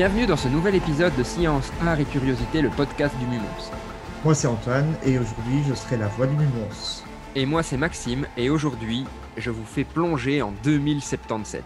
[0.00, 3.44] Bienvenue dans ce nouvel épisode de Science, Art et Curiosité, le podcast du Mumons.
[4.24, 7.02] Moi c'est Antoine et aujourd'hui je serai la voix du Mumons.
[7.36, 9.04] Et moi c'est Maxime et aujourd'hui
[9.36, 11.62] je vous fais plonger en 2077.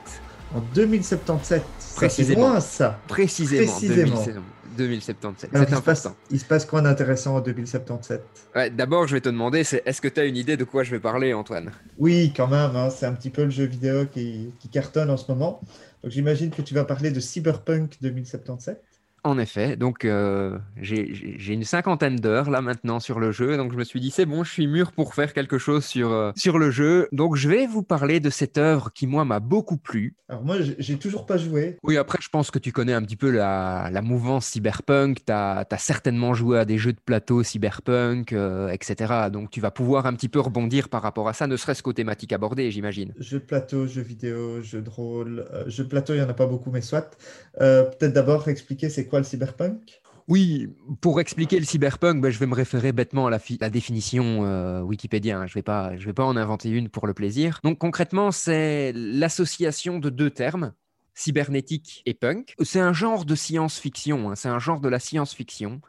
[0.53, 1.63] En 2077
[1.95, 2.49] Précisément.
[2.49, 2.99] loin, ça.
[3.07, 4.43] Précisément, Précisément.
[4.77, 5.51] 2077.
[5.55, 8.25] Alors, C'est il, se passe, il se passe quoi d'intéressant en 2077
[8.57, 10.83] Ouais, D'abord, je vais te demander, c'est est-ce que tu as une idée de quoi
[10.83, 11.71] je vais parler, Antoine?
[11.99, 15.17] Oui, quand même, hein, c'est un petit peu le jeu vidéo qui, qui cartonne en
[15.17, 15.61] ce moment.
[16.05, 18.94] Donc j'imagine que tu vas parler de Cyberpunk 2077.
[19.27, 23.79] En effet, donc euh, j'ai une cinquantaine d'heures là maintenant sur le jeu, donc je
[23.79, 26.59] me suis dit c'est bon, je suis mûr pour faire quelque chose sur, euh, sur
[26.59, 27.09] le jeu.
[27.11, 30.15] Donc je vais vous parler de cette œuvre qui moi m'a beaucoup plu.
[30.29, 31.79] Alors moi j'ai- toujours pas joué.
[31.83, 35.33] Oui, après je pense que tu connais un petit peu la, la mouvance cyberpunk, tu
[35.33, 39.31] as, certainement joué à des jeux de plateau cyberpunk, euh, etc.
[39.33, 41.95] Donc tu vas pouvoir un petit peu rebondir par rapport à ça, ne serait-ce qu'aux
[41.95, 43.15] thématiques abordées, j'imagine.
[43.19, 45.47] Jeux de plateau, jeux vidéo, jeux de rôle.
[45.67, 47.17] Jeux de plateau, il n'y en a pas beaucoup, mais soit.
[47.59, 50.01] Peut-être d'abord expliquer c'est quoi le cyberpunk?
[50.27, 50.69] Oui,
[51.03, 54.47] pour expliquer le cyberpunk, ben, je vais me référer bêtement à la, fi- la définition
[54.47, 55.39] euh, Wikipédia.
[55.39, 55.47] hein.
[55.47, 57.61] Je ne vais, pas- je vais pas en inventer une pour le plaisir.
[57.63, 60.73] Donc concrètement, c'est l'association de deux termes,
[61.15, 62.55] cybernétique et punk.
[62.63, 64.35] C'est un genre de science-fiction, hein.
[64.35, 65.81] c'est un genre de la science-fiction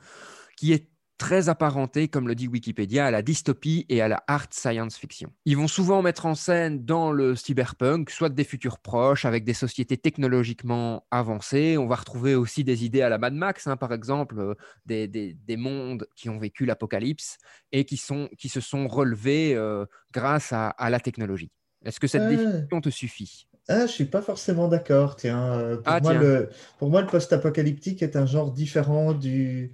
[0.58, 4.48] qui est très apparenté, comme le dit Wikipédia, à la dystopie et à la art
[4.52, 5.32] science fiction.
[5.46, 9.54] Ils vont souvent mettre en scène dans le cyberpunk soit des futurs proches avec des
[9.54, 11.78] sociétés technologiquement avancées.
[11.78, 15.08] On va retrouver aussi des idées à la Mad Max, hein, par exemple, euh, des,
[15.08, 17.38] des- des mondes qui ont vécu l'apocalypse
[17.72, 21.52] et qui, sont, qui se sont relevés euh, grâce à, à la technologie.
[21.86, 22.30] Est-ce que cette Ah.
[22.30, 23.48] définition te suffit?
[23.68, 25.16] Ah, je suis pas forcément d'accord.
[25.16, 26.22] Tiens, Euh, pour, Ah, moi, tiens.
[26.22, 29.74] le, pour moi, le post-apocalyptique est un genre différent du,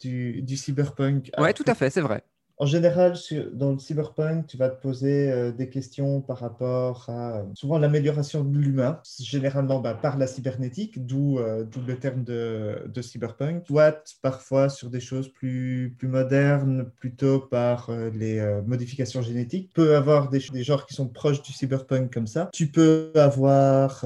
[0.00, 1.30] du, du cyberpunk.
[1.38, 2.24] Ouais, tout à fait, c'est vrai.
[2.60, 3.14] En général,
[3.54, 7.78] dans le cyberpunk, tu vas te poser euh, des questions par rapport à euh, souvent
[7.78, 13.64] l'amélioration de l'humain, généralement bah, par la cybernétique, d'où euh, le terme de, de cyberpunk,
[13.66, 19.68] soit parfois sur des choses plus, plus modernes, plutôt par euh, les modifications génétiques.
[19.68, 22.50] Tu peux avoir des, genres qui sont proches du cyberpunk comme ça.
[22.52, 24.04] Tu peux avoir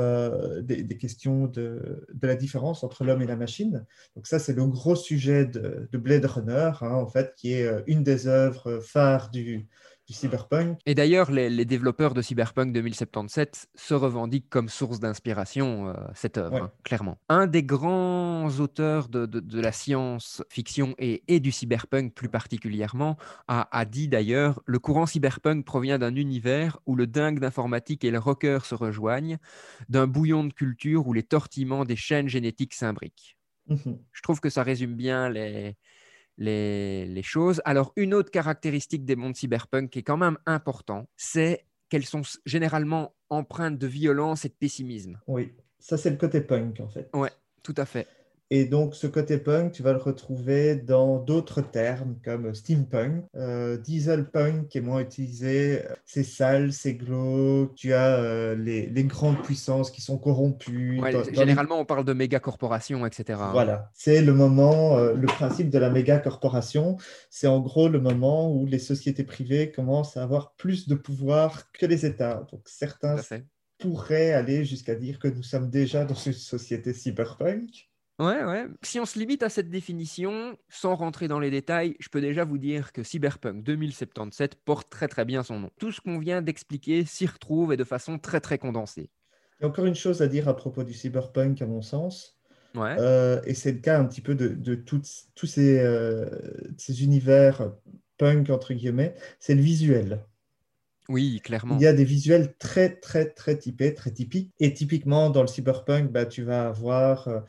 [0.63, 3.85] des, questions de, de la différence entre l'homme et la machine.
[4.15, 7.69] Donc ça, c'est le gros sujet de, de Blade Runner, hein, en fait, qui est
[7.89, 9.67] une des œuvres phares du,
[10.07, 10.79] du cyberpunk.
[10.87, 16.37] Et d'ailleurs, les, les développeurs de Cyberpunk 2077 se revendiquent comme source d'inspiration euh, cette
[16.39, 16.61] œuvre, Ouais.
[16.61, 17.19] hein, clairement.
[17.29, 23.17] Un des grands auteurs de, de- de la science-fiction et, et du cyberpunk plus particulièrement
[23.49, 28.11] a, a dit d'ailleurs Le courant cyberpunk provient d'un univers où le dingue d'informatique et
[28.11, 29.39] le rocker se rejoignent,
[29.89, 33.39] d'un bouillon de culture où les tortillements des chaînes génétiques s'imbriquent.
[33.69, 33.99] Mhm.
[34.13, 35.77] Je trouve que ça résume bien les,
[36.39, 37.61] les, les choses.
[37.65, 42.23] Alors, une autre caractéristique des mondes cyberpunk qui est quand même important, c'est qu'elles sont
[42.45, 45.21] généralement empreintes de violence et de pessimisme.
[45.27, 47.09] Oui, ça c'est le côté punk en fait.
[47.15, 47.31] Ouais,
[47.63, 48.09] tout à fait.
[48.51, 53.79] Et donc ce côté punk, tu vas le retrouver dans d'autres termes comme steampunk, euh,
[53.79, 55.81] dieselpunk qui est moins utilisé.
[56.05, 57.75] C'est sale, c'est glauque.
[57.75, 61.01] Tu as euh, les, les grandes puissances qui sont corrompues.
[61.01, 63.39] Ouais, Dans- dans les- généralement, on parle de méga corporations, etc.
[63.51, 66.97] Voilà, c'est le moment, euh, le principe de la méga corporation,
[67.31, 71.73] c'est en gros le moment où les sociétés privées commencent à avoir plus de pouvoir
[71.73, 72.47] que les États.
[72.53, 73.17] Donc certains
[73.79, 77.91] pourraient aller jusqu'à dire que nous sommes déjà dans une société cyberpunk.
[78.21, 78.67] Ouais, ouais.
[78.83, 82.45] Si on se limite à cette définition, sans rentrer dans les détails, je peux déjà
[82.45, 85.71] vous dire que Cyberpunk 2077 porte très très bien son nom.
[85.81, 89.11] Tout ce qu'on vient d'expliquer s'y retrouve et de façon très très condensée.
[89.61, 92.39] Il y a encore une chose à dire à propos du cyberpunk, à mon sens,
[92.75, 92.99] Ouais.
[92.99, 95.03] euh, et c'est le cas un petit peu de, de tous
[95.47, 96.29] ces, euh,
[96.79, 97.73] ces univers
[98.19, 100.27] punk, entre guillemets, c'est le visuel.
[101.09, 101.77] Oui, clairement.
[101.79, 104.53] Il y a des visuels très, très, très typés, très typiques.
[104.61, 107.41] Et typiquement, dans le cyberpunk, bah, tu vas avoir euh,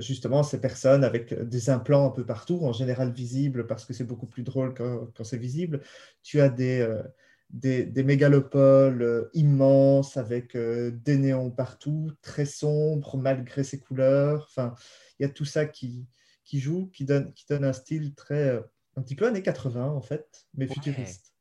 [0.00, 4.04] justement ces personnes avec des implants un peu partout, en général visibles parce que c'est
[4.04, 5.82] beaucoup plus drôle quand, quand c'est visible.
[6.22, 7.02] Tu as des, euh,
[7.50, 14.46] des, des mégalopoles euh, immenses avec euh, des néons partout, très sombres malgré ces couleurs.
[14.48, 14.74] Enfin,
[15.18, 16.06] il y a tout ça qui,
[16.44, 18.62] qui joue, qui donne, qui donne un style très,
[18.96, 20.74] un petit peu années 80 en fait, mais Ouais.
[20.74, 21.34] futuriste.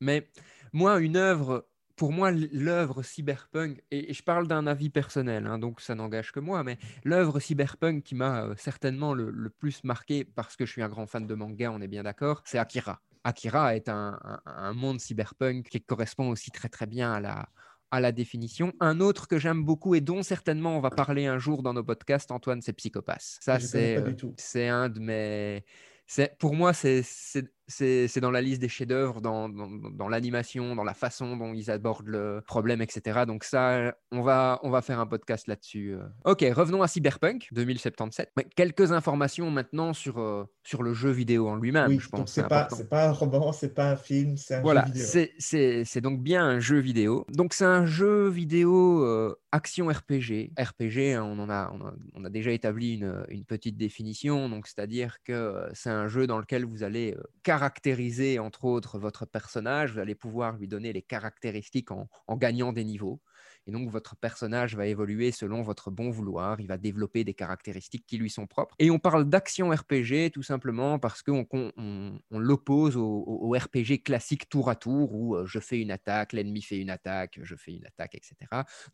[0.00, 0.28] Mais
[0.72, 1.68] moi, une œuvre,
[2.00, 6.40] pour moi, l'œuvre cyberpunk, et, je parle d'un avis personnel, hein, donc ça n'engage que
[6.40, 10.72] moi, mais l'œuvre cyberpunk qui m'a euh, certainement le, le plus marqué, parce que je
[10.72, 13.02] suis un grand fan de manga, on est bien d'accord, c'est Akira.
[13.22, 17.48] Akira est un, un- un monde cyberpunk qui correspond aussi très très bien à la,
[17.90, 18.72] à la définition.
[18.80, 21.84] Un autre que j'aime beaucoup et dont certainement on va parler un jour dans nos
[21.84, 23.36] podcasts, Antoine, c'est Psychopass.
[23.42, 24.00] Ça, c'est euh,
[24.38, 25.66] c'est un de mes...
[26.06, 30.84] c'est- Pour moi, c'est c'est- c'est dans la liste des chefs-d'œuvre, dans, dans, l'animation, dans
[30.84, 33.20] la façon dont ils abordent le problème, etc.
[33.26, 35.94] Donc ça, on va, on va faire un podcast là-dessus.
[35.94, 36.02] Euh.
[36.24, 38.32] Ok, revenons à Cyberpunk 2077.
[38.56, 42.32] quelques informations maintenant sur, euh, sur le jeu vidéo en lui-même, je pense.
[42.32, 45.84] C'est pas, pas un roman, c'est pas un film, c'est un voilà, jeu vidéo.
[45.84, 47.24] c'est donc bien un jeu vidéo.
[47.30, 50.52] Donc c'est un jeu vidéo euh, action RPG.
[50.58, 51.72] RPG, hein, on en a,
[52.14, 56.38] on a, déjà établi une, une petite définition, donc c'est-à-dire que c'est un jeu dans
[56.38, 57.16] lequel vous allez
[57.60, 59.92] caractériser, entre autres, votre personnage.
[59.92, 63.20] Vous allez pouvoir lui donner les caractéristiques en gagnant des niveaux.
[63.66, 66.60] Et donc, votre personnage va évoluer selon votre bon vouloir.
[66.60, 68.74] Il va développer des caractéristiques qui lui sont propres.
[68.78, 74.70] Et on parle d'action RPG tout simplement parce qu'on on, l'oppose au, RPG classique tour
[74.70, 77.84] à tour où euh, je fais une attaque, l'ennemi fait une attaque, je fais une
[77.84, 78.36] attaque, etc.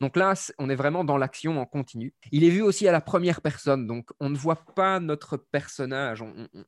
[0.01, 2.15] Donc là, on est vraiment dans l'action en continu.
[2.33, 3.87] Il est vu aussi à la première personne.
[3.87, 6.23] Donc, on ne voit pas notre personnage.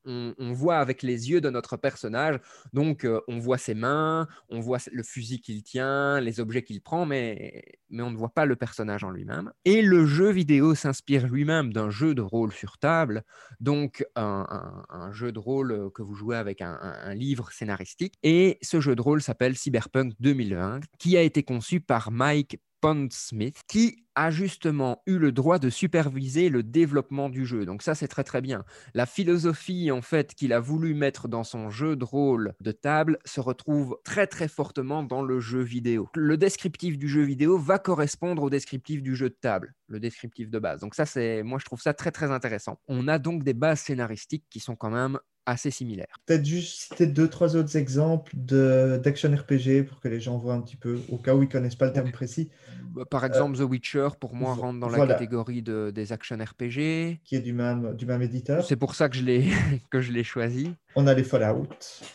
[0.05, 2.41] On, voit avec les yeux de notre personnage.
[2.73, 6.81] Donc, euh, on voit ses mains, on voit le fusil qu'il tient, les objets qu'il
[6.81, 9.53] prend, mais mais on ne voit pas le personnage en lui-même.
[9.65, 13.25] Et le jeu vidéo s'inspire lui-même d'un jeu de rôle sur table,
[13.61, 18.15] donc un, jeu de rôle que vous jouez avec un, livre scénaristique.
[18.23, 23.61] Et ce jeu de rôle s'appelle Cyberpunk 2020, qui a été conçu par Mike Pondsmith,
[23.67, 27.65] qui a justement eu le droit de superviser le développement du jeu.
[27.65, 28.65] Donc ça, c'est très très bien.
[28.95, 33.19] La philosophie, en fait, qu'il a voulu mettre dans son jeu de rôle de table
[33.25, 36.09] se retrouve très très fortement dans le jeu vidéo.
[36.15, 40.51] Le descriptif du jeu vidéo va correspondre au descriptif du jeu de table, le descriptif
[40.51, 40.81] de base.
[40.81, 42.81] Donc ça, c'est, moi, je trouve ça très très intéressant.
[42.89, 46.21] On a donc des bases scénaristiques qui sont quand même assez similaires.
[46.27, 50.61] Peut-être juste citer deux, trois autres exemples d'action RPG pour que les gens voient un
[50.61, 52.51] petit peu, au cas où ils ne connaissent pas le terme précis.
[52.91, 57.21] Bah, par exemple, The Witcher, pour moi, rentre dans la catégorie de, des action RPG.
[57.25, 58.65] Qui est du même, du même éditeur.
[58.65, 59.09] C'est pour ça
[59.91, 60.75] que je l'ai choisi.
[60.95, 61.69] On a les Fallout.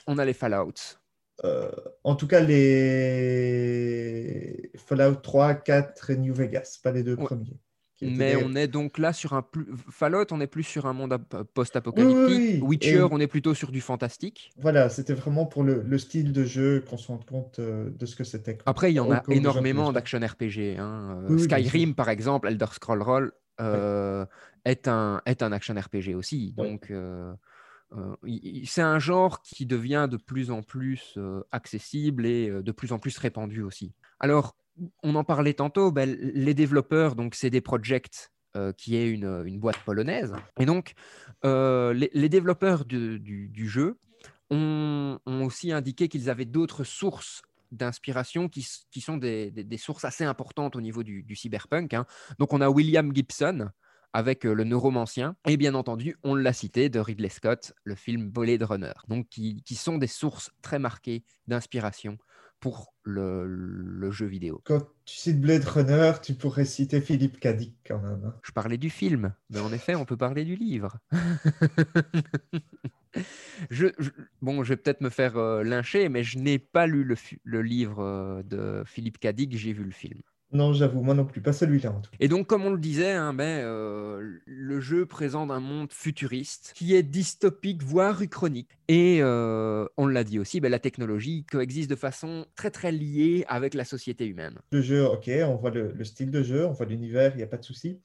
[0.07, 0.97] On a les Fallout.
[1.43, 1.71] Euh,
[2.03, 3.51] en tout cas, les
[4.75, 7.57] Fallout 3, 4 et New Vegas, pas les deux premiers.
[8.03, 9.65] Mais on est donc là sur un plus...
[9.89, 11.17] Fallout, on est plus sur un monde
[11.53, 12.63] post-apocalyptique.
[12.63, 14.51] Witcher, on est plutôt sur du fantastique.
[14.57, 18.15] Voilà, c'était vraiment pour le, style de jeu qu'on se rende compte euh, de ce
[18.15, 18.57] que c'était.
[18.65, 20.77] Après, il y en a énormément d'action RPG.
[20.79, 21.23] Hein.
[21.29, 24.25] Euh, Skyrim, par exemple, Elder Scroll Roll euh,
[24.65, 26.53] est, un, est un action RPG aussi.
[26.57, 26.91] Donc,
[28.65, 31.17] c'est un genre qui devient de plus en plus
[31.51, 33.93] accessible et de plus en plus répandu aussi.
[34.19, 34.55] Alors,
[35.03, 39.59] on en parlait tantôt, ben, les développeurs, donc c'est des projects euh, qui est une,
[39.59, 40.33] boîte polonaise.
[40.59, 40.93] Et donc,
[41.43, 43.97] euh, les, développeurs du, jeu
[44.51, 47.41] ont, aussi indiqué qu'ils avaient d'autres sources
[47.71, 51.93] d'inspiration qui, sont des, sources assez importantes au niveau du, cyberpunk.
[51.95, 52.05] Hein.
[52.37, 53.69] Donc, on a William Gibson
[54.15, 58.29] avec euh, le neuromancien, et bien entendu, on l'a cité, de Ridley Scott, le film
[58.29, 62.19] Blade Runner, donc qui sont des sources très marquées d'inspiration
[62.63, 64.61] pour le, jeu vidéo.
[64.63, 68.23] Quand tu cites Blade Runner, tu pourrais citer Philippe Cadic quand même.
[68.25, 68.35] Hein.
[68.41, 70.97] Je parlais du film, mais en effet, on peut parler du livre.
[73.69, 73.87] je,
[74.41, 77.61] bon, je vais peut-être me faire euh, lyncher, mais je n'ai pas lu le, le
[77.61, 80.21] livre euh, de Philippe Cadic, j'ai vu le film.
[80.53, 83.11] Non, j'avoue, moi non plus, pas celui-là en tout Et donc, comme on le disait,
[83.11, 88.69] hein, ben, euh, le jeu présente un monde futuriste qui est dystopique, voire uchronique.
[88.87, 93.45] Et euh, on l'a dit aussi, ben, la technologie coexiste de façon très très liée
[93.47, 94.59] avec la société humaine.
[94.71, 97.47] Le jeu, ok, on voit le, style de jeu, on voit l'univers, il n'y a
[97.47, 97.99] pas de souci.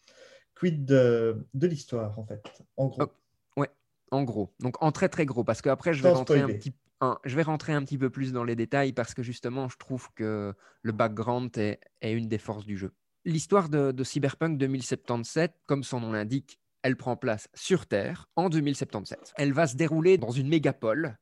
[0.55, 2.43] Quid de, l'histoire en fait,
[2.79, 3.03] en gros?
[3.03, 3.69] Oh, Ouais,
[4.11, 4.51] en gros.
[4.59, 6.88] Donc en très très gros, parce qu'après je vais rentrer un petit peu
[7.25, 10.09] je vais rentrer un petit peu plus dans les détails parce que justement, je trouve
[10.15, 12.93] que le background est, une des forces du jeu.
[13.25, 19.35] L'histoire de, Cyberpunk 2077, comme son nom l'indique, elle prend place sur Terre en 2077.
[19.37, 21.19] Elle va se dérouler dans une mégapole,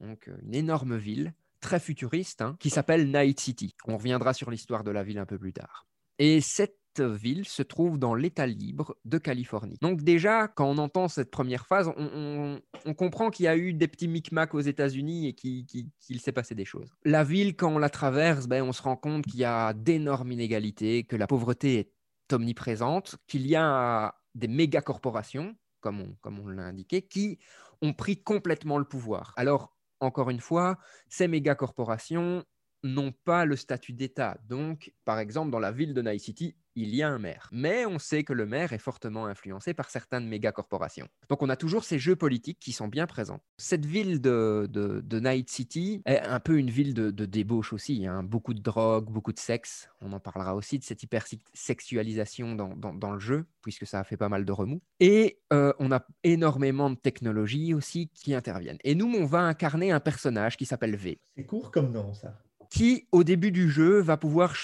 [0.00, 3.74] donc euh, une énorme ville, très futuriste, hein, qui s'appelle Night City.
[3.86, 5.86] On reviendra sur l'histoire de la ville un peu plus tard.
[6.18, 9.76] Et cette ville se trouve dans l'État libre de Californie.
[9.80, 12.60] Donc déjà, quand on entend cette première phase, on,
[12.96, 16.64] comprend qu'il y a eu des petits micmacs aux États-Unis et qu'il s'est passé des
[16.64, 16.92] choses.
[17.04, 20.32] La ville, quand on la traverse, ben, on se rend compte qu'il y a d'énormes
[20.32, 26.40] inégalités, que la pauvreté est omniprésente, qu'il y a des méga corporations, comme on, comme
[26.40, 27.38] on l'a indiqué, qui
[27.82, 29.32] ont pris complètement le pouvoir.
[29.36, 30.78] Alors, encore une fois,
[31.08, 32.44] ces méga corporations
[32.82, 34.38] n'ont pas le statut d'État.
[34.48, 37.48] Donc, par exemple, dans la ville de Night City, il y a un maire.
[37.50, 41.08] Mais on sait que le maire est fortement influencé par certaines méga-corporations.
[41.28, 43.40] Donc on a toujours ces jeux politiques qui sont bien présents.
[43.56, 48.06] Cette ville de, de, Night City est un peu une ville de, débauche aussi.
[48.06, 48.22] Hein.
[48.22, 49.90] Beaucoup de drogue, beaucoup de sexe.
[50.00, 54.16] On en parlera aussi de cette hypersexualisation dans, dans, le jeu, puisque ça a fait
[54.16, 54.80] pas mal de remous.
[55.00, 58.78] Et euh, on a énormément de technologies aussi qui interviennent.
[58.84, 61.20] Et nous, on va incarner un personnage qui s'appelle V.
[61.34, 62.38] C'est court comme nom, ça
[62.70, 64.54] qui, au début du jeu, va pouvoir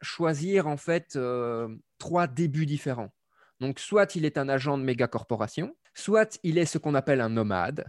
[0.00, 3.12] choisir en fait euh, trois débuts différents.
[3.60, 7.20] Donc, soit il est un agent de méga corporation, soit il est ce qu'on appelle
[7.20, 7.86] un nomade,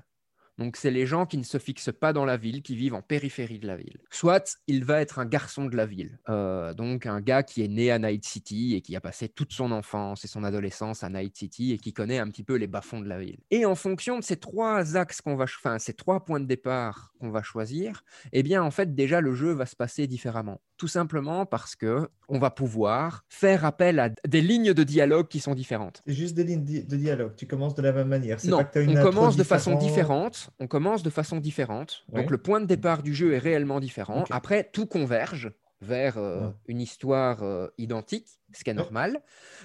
[0.58, 3.02] donc, c'est les gens qui ne se fixent pas dans la ville, qui vivent en
[3.02, 3.98] périphérie de la ville.
[4.10, 7.68] Soit il va être un garçon de la ville, euh, donc un gars qui est
[7.68, 11.10] né à Night City et qui a passé toute son enfance et son adolescence à
[11.10, 13.38] Night City et qui connaît un petit peu les bas-fonds de la ville.
[13.52, 17.14] Et en fonction de ces trois axes qu'on va, enfin, ces trois points de départ
[17.20, 20.62] qu'on va choisir, eh bien, en fait, déjà, le jeu va se passer différemment.
[20.78, 25.40] Tout simplement parce que on va pouvoir faire appel à des lignes de dialogue qui
[25.40, 26.02] sont différentes.
[26.06, 27.34] C'est juste des lignes de dialogue.
[27.38, 28.38] Tu commences de la même manière.
[28.46, 32.06] Non, on commence de façon différente on commence de façon différente.
[32.14, 34.24] Donc le point de départ du jeu est réellement différent.
[34.30, 39.22] Après, tout converge vers euh, une histoire euh, identique, ce qui est normal.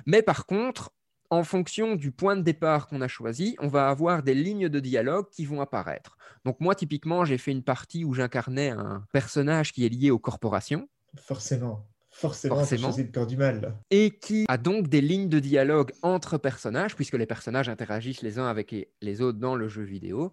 [0.06, 0.90] Mais par contre,
[1.30, 4.80] en fonction du point de départ qu'on a choisi, on va avoir des lignes de
[4.80, 6.18] dialogue qui vont apparaître.
[6.44, 10.18] Donc moi, typiquement, j'ai fait une partie où j'incarnais un personnage qui est lié aux
[10.18, 10.88] corporations.
[11.16, 11.86] Forcément.
[12.20, 12.94] Forcément, Forcément.
[12.94, 13.74] le corps du mal.
[13.90, 18.38] Et qui a donc des lignes de dialogue entre personnages, puisque les personnages interagissent les
[18.38, 20.30] uns avec les autres dans le jeu vidéo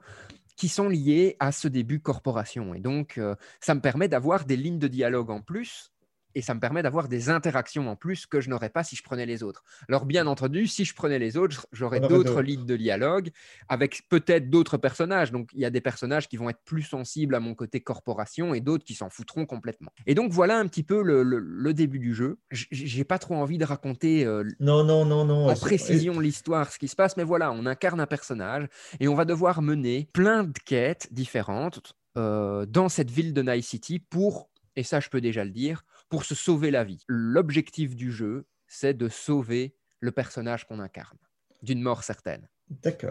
[0.58, 2.74] qui sont liés à ce début corporation.
[2.74, 5.91] Et donc, euh, ça me permet d'avoir des lignes de dialogue en plus
[6.38, 9.01] et ça me permet d'avoir des interactions en plus que je n'aurais pas si je
[9.01, 9.63] prenais les autres.
[9.89, 13.32] Alors bien entendu, si je prenais les autres, j'aurais d'autres lignes de dialogue
[13.70, 15.32] avec peut-être d'autres personnages.
[15.32, 18.53] Donc il y a des personnages qui vont être plus sensibles à mon côté corporation
[18.53, 19.89] et d'autres qui s'en foutront complètement.
[20.06, 22.38] Et donc voilà un petit peu le, début du jeu.
[22.51, 26.77] J'ai pas trop envie de raconter euh, non, non, non, non, en précision l'histoire, ce
[26.77, 28.67] qui se passe, mais voilà, on incarne un personnage
[29.00, 33.63] et on va devoir mener plein de quêtes différentes euh, dans cette ville de Night
[33.63, 37.04] City pour, et ça je peux déjà le dire, pour se sauver la vie.
[37.08, 41.18] L'objectif du jeu, c'est de sauver le personnage qu'on incarne
[41.64, 42.48] d'une mort certaine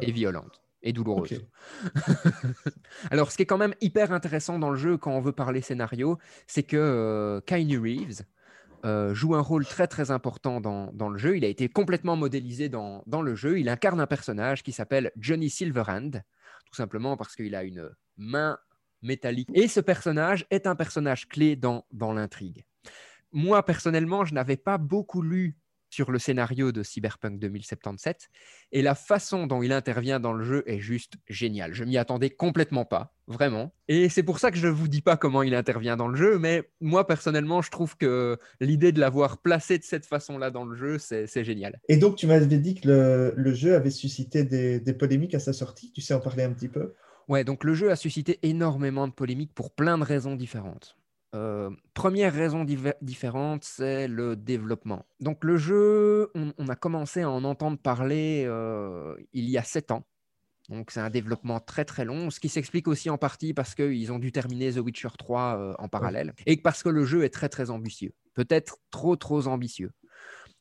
[0.00, 1.45] et violente et douloureuse.
[3.11, 5.61] Alors, ce qui est quand même hyper intéressant dans le jeu quand on veut parler
[5.61, 8.23] scénario, c'est que euh, Reeves
[8.85, 11.37] euh, joue un rôle très très important dans, dans, le jeu.
[11.37, 13.59] Il a été complètement modélisé dans, dans le jeu.
[13.59, 18.59] Il incarne un personnage qui s'appelle Johnny Silverhand, tout simplement parce qu'il a une main
[19.03, 19.49] métallique.
[19.55, 22.65] Et ce personnage est un personnage clé dans, dans l'intrigue
[23.33, 25.56] moi, personnellement, je n'avais pas beaucoup lu
[25.90, 28.28] sur le scénario de Cyberpunk 2077
[28.73, 31.75] et la façon dont il intervient dans le jeu est juste géniale.
[31.75, 33.73] Je m'y attendais complètement pas, vraiment.
[33.88, 36.16] Et c'est pour ça que je ne vous dis pas comment il intervient dans le
[36.16, 40.64] jeu, mais moi personnellement, je trouve que l'idée de l'avoir placé de cette façon-là dans
[40.64, 41.80] le jeu, c'est génial.
[41.88, 45.52] Et donc, tu m'avais dit que le, jeu avait suscité des, des polémiques à sa
[45.52, 45.92] sortie.
[45.92, 46.95] Tu sais en parler un petit peu?
[47.28, 50.97] Ouais, donc le jeu a suscité énormément de polémiques pour plein de raisons différentes.
[51.35, 55.04] Euh, première raison différente, c'est le développement.
[55.21, 59.90] Donc le jeu, on, a commencé à en entendre parler euh, il y a sept
[59.90, 60.04] ans.
[60.68, 64.11] Donc c'est un développement très très long, ce qui s'explique aussi en partie parce qu'ils
[64.12, 67.30] ont dû terminer The Witcher 3 euh, en parallèle et parce que le jeu est
[67.30, 68.12] très très ambitieux.
[68.35, 69.92] Peut-être trop trop ambitieux.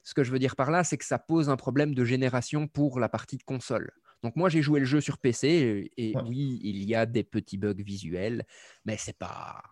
[0.04, 2.68] Ce que je veux dire par là, c'est que ça pose un problème de génération
[2.68, 3.92] pour la partie de console.
[4.22, 7.58] Donc moi j'ai joué le jeu sur PC et, oui, il y a des petits
[7.58, 8.46] bugs visuels,
[8.86, 9.64] mais c'est pas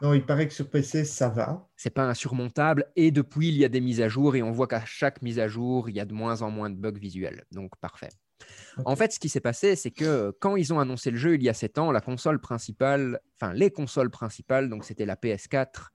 [0.00, 1.68] non, il paraît que sur PC, ça va.
[1.76, 2.86] C'est pas insurmontable.
[2.96, 5.38] Et depuis, il y a des mises à jour et on voit qu'à chaque mise
[5.38, 7.44] à jour, il y a de moins en moins de bugs visuels.
[7.50, 8.10] Donc, parfait.
[8.84, 11.42] En fait, ce qui s'est passé, c'est que quand ils ont annoncé le jeu il
[11.42, 15.90] y a 7 ans, la console principale, enfin les consoles principales, donc c'était la PS4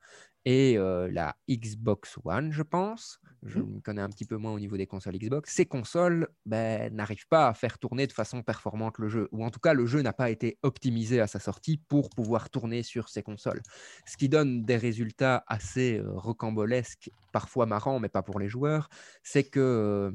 [0.46, 4.60] et euh, la Xbox One, je pense, je me connais un petit peu moins au
[4.60, 8.98] niveau des consoles Xbox, ces consoles ben, n'arrivent pas à faire tourner de façon performante
[8.98, 11.77] le jeu, ou en tout cas le jeu n'a pas été optimisé à sa sortie
[11.77, 13.62] pour pouvoir tourner sur ces consoles,
[14.06, 18.89] ce qui donne des résultats assez euh, rocambolesques, parfois marrants, mais pas pour les joueurs,
[19.24, 20.12] c'est que euh,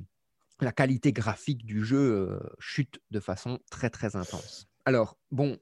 [0.60, 4.71] la qualité graphique du jeu euh, chute de façon très très intense.
[4.84, 5.58] Alors, bon,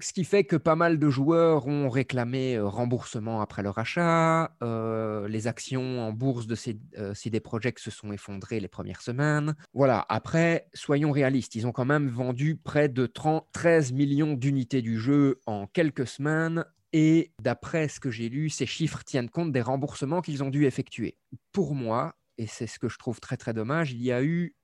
[0.00, 4.56] ce qui fait que pas mal de joueurs ont réclamé euh, remboursement après leur achat.
[4.62, 6.56] Euh, les actions en bourse de
[6.96, 9.54] euh, CD Projekt se sont effondrées les premières semaines.
[9.74, 13.06] Voilà, après, soyons réalistes, ils ont quand même vendu près de
[13.52, 16.64] 13 millions d'unités du jeu en quelques semaines.
[16.94, 20.64] Et d'après ce que j'ai lu, ces chiffres tiennent compte des remboursements qu'ils ont dû
[20.64, 21.18] effectuer.
[21.52, 24.56] Pour moi, et c'est ce que je trouve très très dommage, il y a eu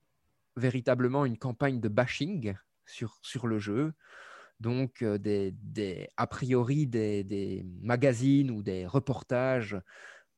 [0.57, 2.55] véritablement une campagne de bashing
[2.91, 3.93] sur, sur le jeu.
[4.61, 5.55] donc des,
[6.17, 9.77] a priori des, magazines ou des reportages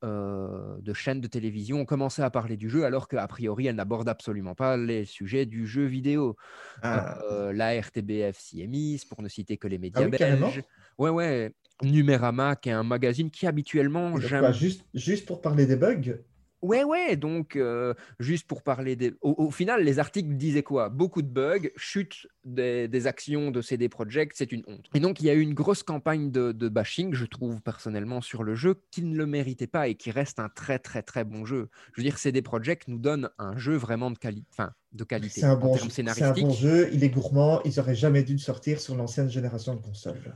[0.01, 4.09] de chaînes de télévision ont commencé à parler du jeu alors qu'a priori elles n'abordent
[4.09, 6.35] absolument pas les sujets du jeu vidéo.
[6.81, 7.17] Ah.
[7.53, 10.63] la RTBF mise, pour ne citer que les médias ah oui, belges.
[10.97, 11.53] Ouais, ouais.
[11.81, 14.17] Numérama, qui est un magazine qui habituellement...
[14.51, 16.17] juste, juste pour parler des bugs?
[16.63, 19.13] Ouais, ouais, donc euh, juste pour parler des.
[19.21, 20.87] Au, final, les articles disaient quoi?
[20.87, 24.85] Beaucoup de bugs, chute des, actions de CD Projekt, c'est une honte.
[24.93, 28.43] Et donc, il y a eu une grosse campagne de, bashing, je trouve personnellement, sur
[28.43, 31.43] le jeu qui ne le méritait pas et qui reste un très, très, très bon
[31.43, 31.69] jeu.
[31.91, 34.47] Je veux dire, CD Projekt nous donne un jeu vraiment de, qualité.
[34.53, 35.41] enfin, de qualité.
[35.41, 38.79] C'est un, bon un bon jeu, il est gourmand, ils n'auraient jamais dû le sortir
[38.79, 40.33] sur l'ancienne génération de consoles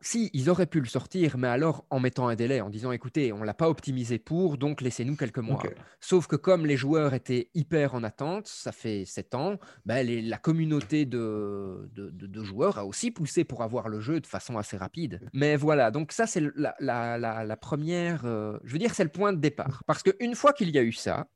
[0.00, 3.32] si, ils auraient pu le sortir, mais alors en mettant un délai, en disant écoutez,
[3.32, 5.62] on ne l'a pas optimisé pour, donc laissez-nous quelques mois.
[6.00, 10.38] Sauf que comme les joueurs étaient hyper en attente, ça fait sept ans, ben, la
[10.38, 15.20] communauté de, de, joueurs a aussi poussé pour avoir le jeu de façon assez rapide.
[15.32, 18.22] Mais voilà, donc ça, c'est la, la, première.
[18.24, 19.82] Euh, je veux dire, c'est le point de départ.
[19.86, 21.28] Parce qu'une fois qu'il y a eu ça,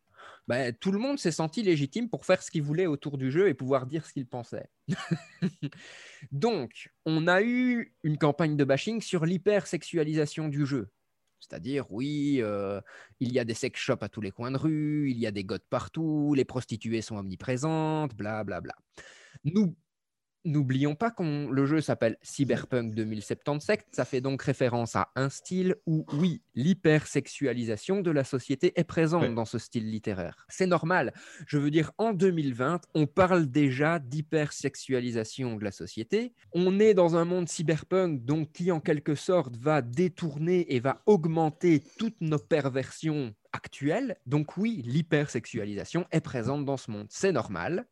[0.49, 3.49] ben, tout le monde s'est senti légitime pour faire ce qu'il voulait autour du jeu
[3.49, 4.71] et pouvoir dire ce qu'il pensait.
[6.31, 10.88] Donc, on a eu une campagne de bashing sur l'hypersexualisation du jeu.
[11.41, 12.81] C'est-à-dire, oui, euh,
[13.21, 15.31] il y a des sex shops à tous les coins de rue, il y a
[15.31, 18.75] des godes partout, les prostituées sont omniprésentes, bla bla bla.
[19.45, 19.76] Nous,
[20.47, 25.75] N'oublions pas que le jeu s'appelle Cyberpunk 2077, ça fait donc référence à un style
[25.87, 30.47] où, oui, l'hypersexualisation de la société est présente dans ce style littéraire.
[30.49, 31.12] C'est normal.
[31.49, 36.33] Je veux dire, en 2020, on parle déjà d'hypersexualisation de la société.
[36.53, 41.03] On est dans un monde cyberpunk donc qui, en quelque sorte, va détourner et va
[41.07, 44.17] augmenter toutes nos perversions actuelles.
[44.26, 47.09] Donc oui, l'hypersexualisation est présente dans ce monde.
[47.11, 47.88] C'est normal.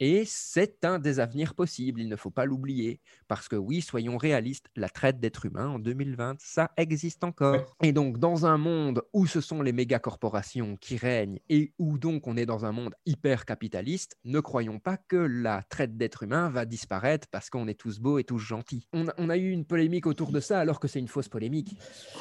[0.00, 3.00] Et c'est un des avenirs possibles, il ne faut pas l'oublier.
[3.26, 7.76] Parce que oui, soyons réalistes, la traite d'êtres humains en 2020, ça existe encore.
[7.82, 12.26] Et donc, dans un monde où ce sont les méga-corporations qui règnent et où donc
[12.26, 16.48] on est dans un monde hyper capitaliste, ne croyons pas que la traite d'êtres humains
[16.48, 18.86] va disparaître parce qu'on est tous beaux et tous gentils.
[18.92, 21.76] On a, eu une polémique autour de ça alors que c'est une fausse polémique.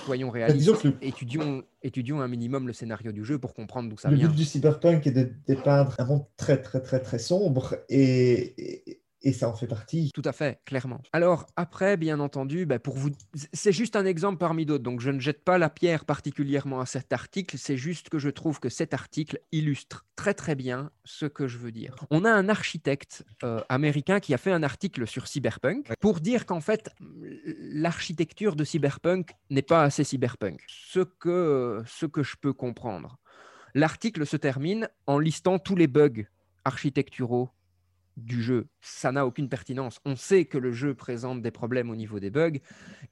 [0.05, 4.09] Soyons bah, réalistes, étudions, étudions un minimum le scénario du jeu pour comprendre d'où ça
[4.09, 4.23] vient.
[4.23, 9.01] Le but du cyberpunk est de dépeindre un monde très très très très sombre et,
[9.21, 10.11] et, ça en fait partie.
[10.13, 11.01] Tout à fait, clairement.
[11.11, 13.09] Alors après, bien entendu, bah, pour vous,
[13.51, 16.85] c'est juste un exemple parmi d'autres, donc je ne jette pas la pierre particulièrement à
[16.85, 21.25] cet article, c'est juste que je trouve que cet article illustre très très bien ce
[21.25, 21.95] que je veux dire.
[22.09, 26.45] On a un architecte euh, américain qui a fait un article sur Cyberpunk pour dire
[26.45, 30.61] qu'en fait, l'architecture de Cyberpunk n'est pas assez cyberpunk.
[30.67, 33.17] Ce que, ce que je peux comprendre.
[33.73, 36.23] L'article se termine en listant tous les bugs
[36.65, 37.51] architecturaux
[38.17, 38.67] du jeu.
[38.81, 39.99] Ça n'a aucune pertinence.
[40.03, 42.59] On sait que le jeu présente des problèmes au niveau des bugs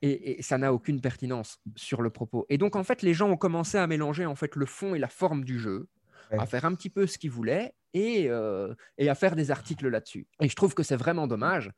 [0.01, 2.45] et, ça n'a aucune pertinence sur le propos.
[2.49, 4.99] Et donc, en fait, les gens ont commencé à mélanger en fait le fond et
[4.99, 5.87] la forme du jeu,
[6.31, 9.87] à faire un petit peu ce qu'ils voulaient et, euh, et, à faire des articles
[9.87, 10.27] là-dessus.
[10.41, 11.71] Et je trouve que c'est vraiment dommage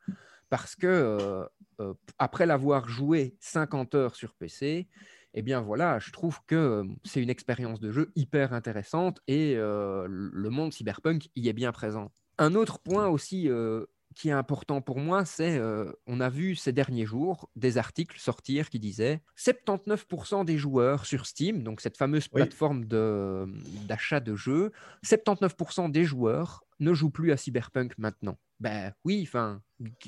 [0.49, 1.45] parce que euh,
[1.81, 4.87] euh, après l'avoir joué 50 heures sur PC,
[5.33, 10.49] eh bien voilà, je trouve que c'est une expérience de jeu hyper intéressante et le
[10.49, 12.11] monde cyberpunk y est bien présent.
[12.37, 13.85] Un autre point aussi euh,
[14.17, 18.19] qui est important pour moi, c'est euh, on a vu ces derniers jours des articles
[18.19, 24.71] sortir qui disaient 79% des joueurs sur Steam, donc cette fameuse plateforme d'achat de, jeux,
[25.05, 28.37] 79% des joueurs ne jouent plus à Cyberpunk maintenant.
[28.59, 29.61] Ben oui, enfin,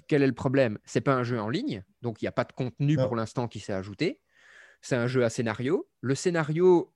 [0.08, 0.80] quel est le problème?
[0.86, 3.48] C'est pas un jeu en ligne, donc il n'y a pas de contenu pour l'instant
[3.48, 4.22] qui s'est ajouté.
[4.82, 5.88] C'est un jeu à scénario.
[6.02, 6.94] Le scénario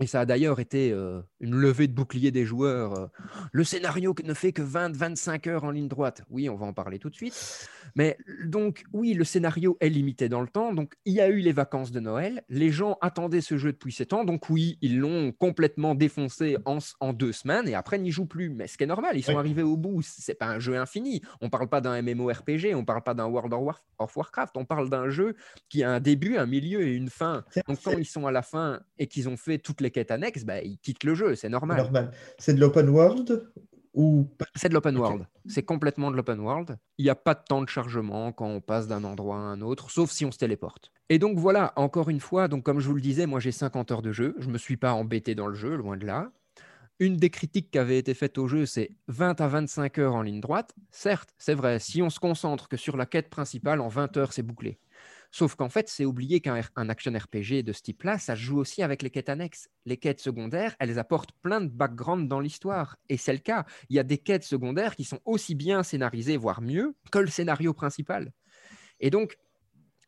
[0.00, 2.92] et ça a d'ailleurs été euh, une levée de bouclier des joueurs.
[2.94, 3.06] Euh.
[3.52, 6.22] le scénario ne fait que 20-25 heures en ligne droite.
[6.30, 7.68] Oui, on va en parler tout de suite.
[7.96, 10.72] Mais donc, oui, le scénario est limité dans le temps.
[10.72, 12.44] Donc, il y a eu les vacances de Noël.
[12.48, 14.24] Les gens attendaient ce jeu depuis 7 ans.
[14.24, 18.50] Donc, oui, ils l'ont complètement défoncé en, en, deux semaines et après, n'y jouent plus.
[18.50, 20.02] Mais ce qui est normal, ils sont arrivés au bout.
[20.02, 21.22] C'est pas un jeu infini.
[21.40, 23.52] On ne parle pas d'un MMORPG, on ne parle pas d'un World
[23.98, 24.56] of Warcraft.
[24.56, 25.34] On parle d'un jeu
[25.68, 27.44] qui a un début, un milieu et une fin.
[27.66, 30.44] Donc, quand ils sont à la fin et qu'ils ont fait toutes les quête annexe,
[30.44, 31.78] bah, ils quittent le jeu, c'est normal.
[31.78, 32.10] normal.
[32.38, 33.50] C'est de l'open world
[33.94, 35.26] ou C'est de l'open world.
[35.46, 36.78] C'est complètement de l'open world.
[36.98, 39.60] Il n'y a pas de temps de chargement quand on passe d'un endroit à un
[39.60, 40.92] autre, sauf si on se téléporte.
[41.08, 43.90] Et donc voilà, encore une fois, donc comme je vous le disais, moi j'ai 50
[43.90, 44.36] heures de jeu.
[44.38, 46.30] Je ne me suis pas embêté dans le jeu, loin de là.
[47.00, 50.22] Une des critiques qui avait été faite au jeu, c'est 20 à 25 heures en
[50.22, 50.74] ligne droite.
[50.90, 54.32] Certes, c'est vrai, si on se concentre que sur la quête principale, en 20 heures,
[54.32, 54.78] c'est bouclé.
[55.30, 56.56] Sauf qu'en fait, c'est oublié qu'un
[56.88, 59.68] action RPG de ce type-là, ça joue aussi avec les quêtes annexes.
[59.84, 62.96] Les quêtes secondaires, elles apportent plein de background dans l'histoire.
[63.08, 63.66] Et c'est le cas.
[63.90, 67.26] Il y a des quêtes secondaires qui sont aussi bien scénarisées, voire mieux, que le
[67.26, 68.32] scénario principal.
[69.00, 69.36] Et donc,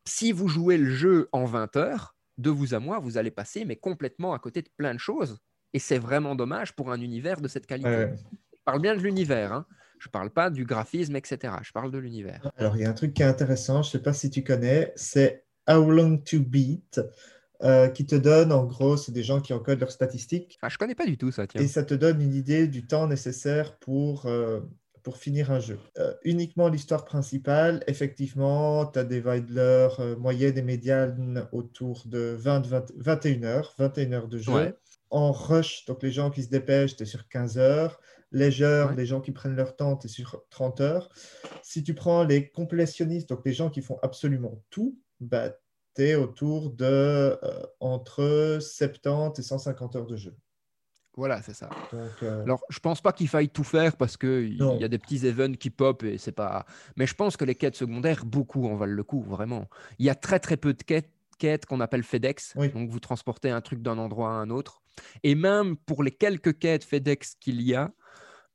[0.07, 3.65] si vous jouez le jeu en 20 heures, de vous à moi, vous allez passer
[3.65, 5.39] mais complètement à côté de plein de choses.
[5.73, 8.09] Et c'est vraiment dommage pour un univers de cette qualité.
[8.55, 9.53] Je parle bien de l'univers.
[9.53, 9.67] Hein.
[10.01, 11.55] Je ne parle pas du graphisme, etc.
[11.63, 12.51] Je parle de l'univers.
[12.57, 14.43] Alors, il y a un truc qui est intéressant, je ne sais pas si tu
[14.43, 17.01] connais, c'est How Long to Beat.
[17.63, 20.59] Euh, qui te donne, en gros, c'est des gens qui encodent leurs statistiques.
[20.63, 21.61] Ah, je connais pas du tout ça, tiens.
[21.61, 24.61] Et ça te donne une idée du temps nécessaire pour, euh,
[25.03, 25.79] pour finir un jeu.
[25.99, 32.67] Euh, uniquement l'histoire principale, effectivement, tu as des Weidler moyennes et médianes autour de 20,
[32.97, 34.75] 21 heures, 21 heures de jeu.
[35.11, 38.01] En rush, donc les gens qui se dépêchent, tu es sur 15 heures.
[38.33, 41.09] Légère, les gens qui prennent leur temps, tu es sur 30 heures.
[41.63, 45.51] Si tu prends les complétionnistes, donc les gens qui font absolument tout, bah,
[45.97, 50.37] tu es autour de euh, entre 70 et 150 heures de jeu.
[51.17, 51.69] Voilà, c'est ça.
[51.93, 55.27] Euh, Alors, je pense pas qu'il faille tout faire parce qu'il y a des petits
[55.27, 56.65] events qui pop et c'est pas.
[56.97, 59.67] Mais je pense que les quêtes secondaires, beaucoup en valent le coup, vraiment.
[59.99, 62.57] Il y a très très peu de quêtes, quêtes qu'on appelle FedEx.
[62.57, 64.83] Donc, vous transportez un truc d'un endroit à un autre.
[65.23, 67.93] Et même pour les quelques quêtes FedEx qu'il y a,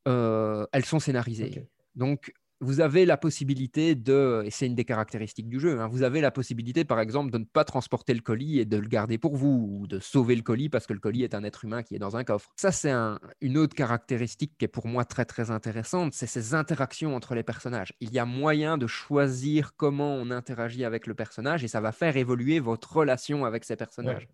[0.07, 1.67] euh, elles sont scénarisées.
[1.95, 2.31] Donc,
[2.61, 6.21] vous avez la possibilité de, et c'est une des caractéristiques du jeu, hein, vous avez
[6.21, 9.35] la possibilité par exemple de ne pas transporter le colis et de le garder pour
[9.35, 11.95] vous, ou de sauver le colis parce que le colis est un être humain qui
[11.95, 12.51] est dans un coffre.
[12.55, 12.93] Ça, c'est
[13.41, 17.43] une autre caractéristique qui est pour moi très très intéressante, c'est ces interactions entre les
[17.43, 17.93] personnages.
[17.99, 21.91] Il y a moyen de choisir comment on interagit avec le personnage et ça va
[21.91, 24.27] faire évoluer votre relation avec ces personnages.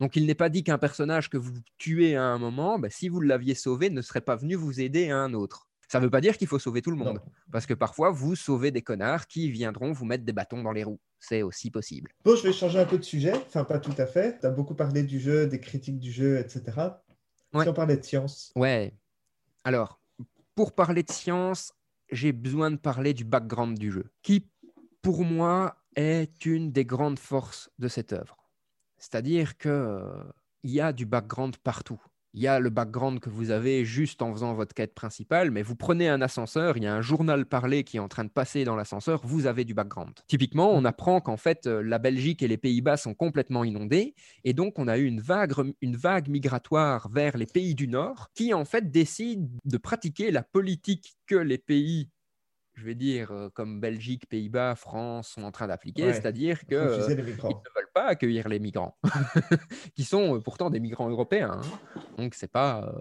[0.00, 3.08] Donc il n'est pas dit qu'un personnage que vous tuez à un moment, bah, si
[3.08, 5.68] vous l'aviez sauvé, ne serait pas venu vous aider à un autre.
[5.88, 7.18] Ça ne veut pas dire qu'il faut sauver tout le monde,
[7.50, 10.84] parce que parfois, vous sauvez des connards qui viendront vous mettre des bâtons dans les
[10.84, 11.00] roues.
[11.18, 12.12] C'est aussi possible.
[12.24, 14.38] Bon, je vais changer un peu de sujet, enfin pas tout à fait.
[14.38, 16.62] Tu as beaucoup parlé du jeu, des critiques du jeu, etc.
[17.54, 18.52] Si on parlait de science.
[18.54, 18.94] Ouais.
[19.64, 19.98] Alors,
[20.54, 21.72] pour parler de science,
[22.12, 24.50] j'ai besoin de parler du background du jeu, qui,
[25.00, 28.37] pour moi, est une des grandes forces de cette œuvre.
[28.98, 30.22] C'est-à-dire qu'il euh,
[30.64, 32.00] y a du background partout
[32.34, 35.62] il y a le background que vous avez juste en faisant votre quête principale, mais
[35.62, 38.30] vous prenez un ascenseur, il y a un journal parlé qui est en train de
[38.30, 40.12] passer dans l'ascenseur, vous avez du background.
[40.26, 44.52] Typiquement, on apprend qu'en fait, euh, la Belgique et les Pays-Bas sont complètement inondés, et
[44.52, 48.52] donc on a eu une vague, une vague migratoire vers les pays du Nord qui
[48.52, 52.10] en fait décide de pratiquer la politique que les pays
[52.78, 57.08] je vais dire, euh, comme Belgique, Pays-Bas, France sont en train d'appliquer, c'est-à-dire qu'ils euh,
[57.08, 58.96] ne veulent pas accueillir les migrants,
[59.96, 61.60] qui sont euh, pourtant des migrants européens.
[61.60, 62.00] Hein.
[62.16, 62.94] Donc, c'est pas.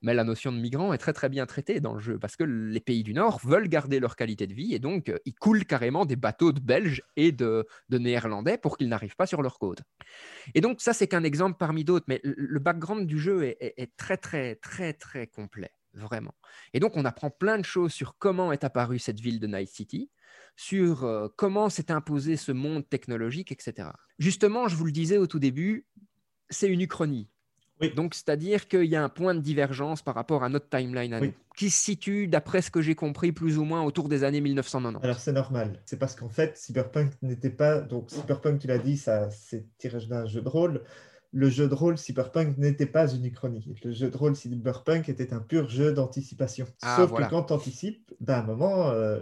[0.00, 2.44] Mais la notion de migrant est très très bien traitée dans le jeu parce que
[2.44, 6.06] les pays du Nord veulent garder leur qualité de vie et donc ils coulent carrément
[6.06, 9.82] des bateaux de Belges et de, Néerlandais pour qu'ils n'arrivent pas sur leur côte.
[10.54, 14.16] Et donc ça c'est qu'un exemple parmi d'autres, mais le background du jeu est très
[14.16, 16.34] très très très complet vraiment.
[16.72, 19.68] Et donc, on apprend plein de choses sur comment est apparue cette ville de Night
[19.68, 20.10] City,
[20.56, 23.90] sur euh, comment s'est imposé ce monde technologique, etc.
[24.18, 25.86] Justement, je vous le disais au tout début,
[26.50, 27.28] c'est une uchronie.
[27.94, 31.20] Donc, c'est-à-dire qu'il y a un point de divergence par rapport à notre timeline à
[31.20, 34.40] nous, qui se situe, d'après ce que j'ai compris, plus ou moins autour des années
[34.40, 35.04] 1990.
[35.04, 35.80] Alors, c'est normal.
[35.84, 37.80] C'est parce qu'en fait, Cyberpunk n'était pas.
[37.80, 40.82] Donc, Cyberpunk, tu l'as dit, ça, c'est tiré d'un jeu de rôle
[41.32, 43.74] le jeu de rôle Cyberpunk n'était pas une uchronie.
[43.84, 46.66] Le jeu de rôle Cyberpunk était un pur jeu d'anticipation.
[46.82, 49.20] Ah, Sauf que quand tu anticipes, ben, à un moment, euh,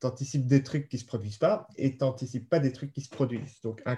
[0.00, 2.92] tu anticipes des trucs qui ne se produisent pas et tu n'anticipes pas des trucs
[2.92, 3.60] qui se produisent.
[3.62, 3.96] Donc, un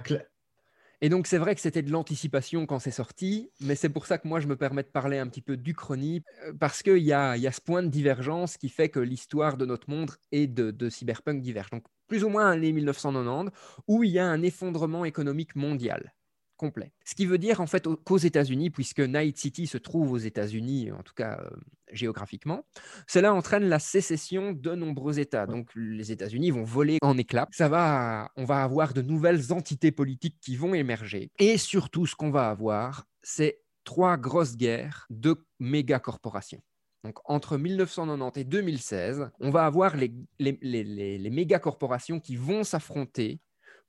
[1.00, 4.18] Et donc, c'est vrai que c'était de l'anticipation quand c'est sorti, mais c'est pour ça
[4.18, 7.12] que moi, je me permets de parler un petit peu d'Uchronie, euh, parce qu'il y
[7.12, 10.46] a, y a ce point de divergence qui fait que l'histoire de notre monde et
[10.46, 11.70] de, de Cyberpunk diverge.
[11.70, 13.50] Donc, plus ou moins l'année 1990,
[13.88, 16.12] où il y a un effondrement économique mondial
[16.60, 16.92] complet.
[17.06, 20.92] Ce qui veut dire en fait qu'aux États-Unis, puisque Night City se trouve aux États-Unis,
[20.92, 21.48] en tout cas euh,
[21.90, 22.66] géographiquement,
[23.06, 25.46] cela entraîne la sécession de nombreux États.
[25.46, 27.48] Donc les États-Unis vont voler en éclats.
[27.50, 31.30] Ça va, on va avoir de nouvelles entités politiques qui vont émerger.
[31.38, 36.60] Et surtout, ce qu'on va avoir, c'est trois grosses guerres de méga corporations.
[37.04, 40.84] Donc, entre 1990 et 2016, on va avoir les, les, les,
[41.16, 43.40] les méga corporations qui vont s'affronter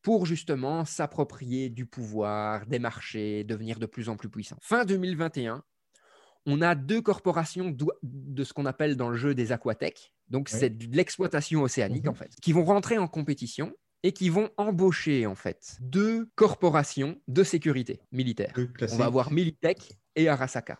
[0.01, 4.57] pour justement s'approprier du pouvoir, des marchés, devenir de plus en plus puissant.
[4.61, 5.63] Fin 2021,
[6.45, 10.69] on a deux corporations de ce qu'on appelle dans le jeu des aquatech, donc c'est
[10.69, 12.17] de l'exploitation océanique en mhm.
[12.17, 17.43] fait, qui vont rentrer en compétition et qui vont embaucher en fait deux corporations de
[17.43, 18.53] sécurité militaire.
[18.91, 20.79] On va avoir Militech et Arasaka.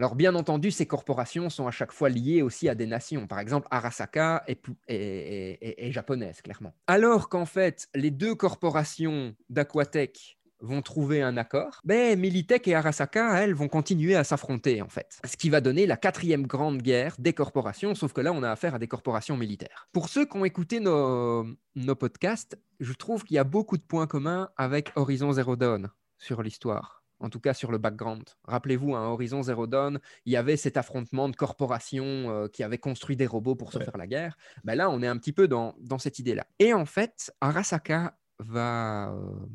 [0.00, 3.26] Alors, bien entendu, ces corporations sont à chaque fois liées aussi à des nations.
[3.26, 6.72] Par exemple, Arasaka est, japonaise, clairement.
[6.86, 13.42] Alors qu'en fait, les deux corporations d'Aquatech vont trouver un accord, ben, Militech et Arasaka,
[13.42, 15.20] elles, vont continuer à s'affronter, en fait.
[15.22, 18.50] Ce qui va donner la quatrième grande guerre des corporations, sauf que là, on a
[18.50, 19.86] affaire à des corporations militaires.
[19.92, 23.82] Pour ceux qui ont écouté nos, nos podcasts, je trouve qu'il y a beaucoup de
[23.82, 28.24] points communs avec Horizon Zero Dawn sur l'histoire en tout cas sur le background.
[28.44, 32.78] Rappelez-vous, à Horizon Zero Dawn, il y avait cet affrontement de corporations euh, qui avaient
[32.78, 34.36] construit des robots pour se faire la guerre.
[34.64, 36.46] Ben là, on est un petit peu dans, dans cette idée-là.
[36.58, 39.46] Et en fait, Arasaka va, euh,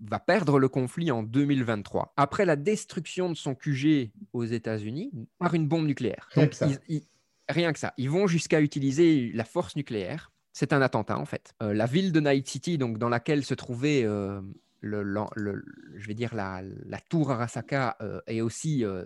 [0.00, 5.54] va perdre le conflit en 2023, après la destruction de son QG aux États-Unis par
[5.54, 6.28] une bombe nucléaire.
[6.32, 6.68] Rien que ça.
[6.88, 7.02] ils-
[7.48, 7.92] rien que ça.
[7.98, 10.30] Ils vont jusqu'à utiliser la force nucléaire.
[10.54, 11.54] C'est un attentat, en fait.
[11.62, 14.40] Euh, la ville de Night City, donc, dans laquelle se trouvait, euh,
[14.82, 15.64] le, l'en- le-
[15.96, 19.04] je vais dire, la, la tour Arasaka, euh, est aussi euh,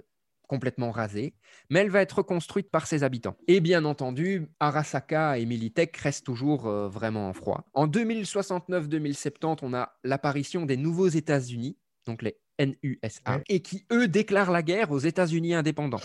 [0.48, 1.34] complètement rasée,
[1.70, 3.36] mais elle va être reconstruite par ses habitants.
[3.48, 7.64] Et bien entendu, Arasaka et Militech restent toujours euh, vraiment en froid.
[7.74, 13.42] En 2069-2070, on a l'apparition des nouveaux États-Unis, donc les NUSA, Ouais.
[13.48, 16.00] et qui, eux, déclarent la guerre aux États-Unis indépendants.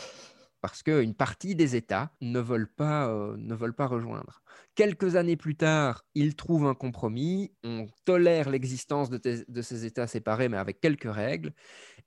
[0.61, 4.43] Parce qu'une partie des États ne veulent, pas, euh, ne veulent pas rejoindre.
[4.75, 10.49] Quelques années plus tard, ils trouvent un compromis, on tolère l'existence de, ces États séparés,
[10.49, 11.51] mais avec quelques règles.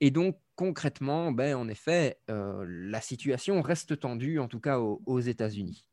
[0.00, 5.20] Et donc, concrètement, ben, en effet, euh, la situation reste tendue, en tout cas aux,
[5.20, 5.88] États-Unis,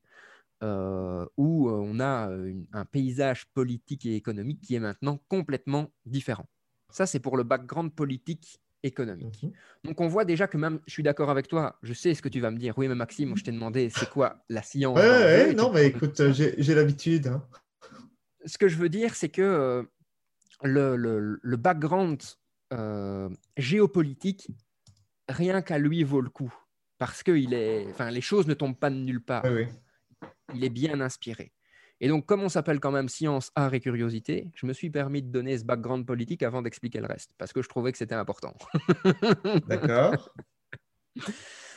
[0.61, 2.29] euh, où on a
[2.73, 6.47] un paysage politique et économique qui est maintenant complètement différent.
[6.91, 9.43] Ça, c'est pour le background politique économique.
[9.43, 9.51] Mhm.
[9.85, 12.29] Donc, on voit déjà que même, je suis d'accord avec toi, je sais ce que
[12.29, 12.77] tu vas me dire.
[12.77, 16.19] Oui, mais Maxime, je t'ai demandé, c'est quoi la science Ouais, ouais, non, mais écoute,
[16.19, 17.27] euh, j'ai l'habitude.
[17.27, 17.43] hein.
[18.45, 19.83] ce que je veux dire, c'est que euh,
[20.63, 22.21] le, le- le background
[22.73, 24.49] euh, géopolitique,
[25.29, 26.53] rien qu'à lui vaut le coup.
[26.97, 29.43] Parce que il est, enfin, les choses ne tombent pas de nulle part.
[29.45, 29.69] Ouais.
[30.53, 31.51] Il est bien inspiré.
[32.03, 35.21] Et donc, comme on s'appelle quand même science, art et curiosité, je me suis permis
[35.21, 38.15] de donner ce background politique avant d'expliquer le reste, parce que je trouvais que c'était
[38.15, 38.55] important.
[39.67, 40.29] D'accord.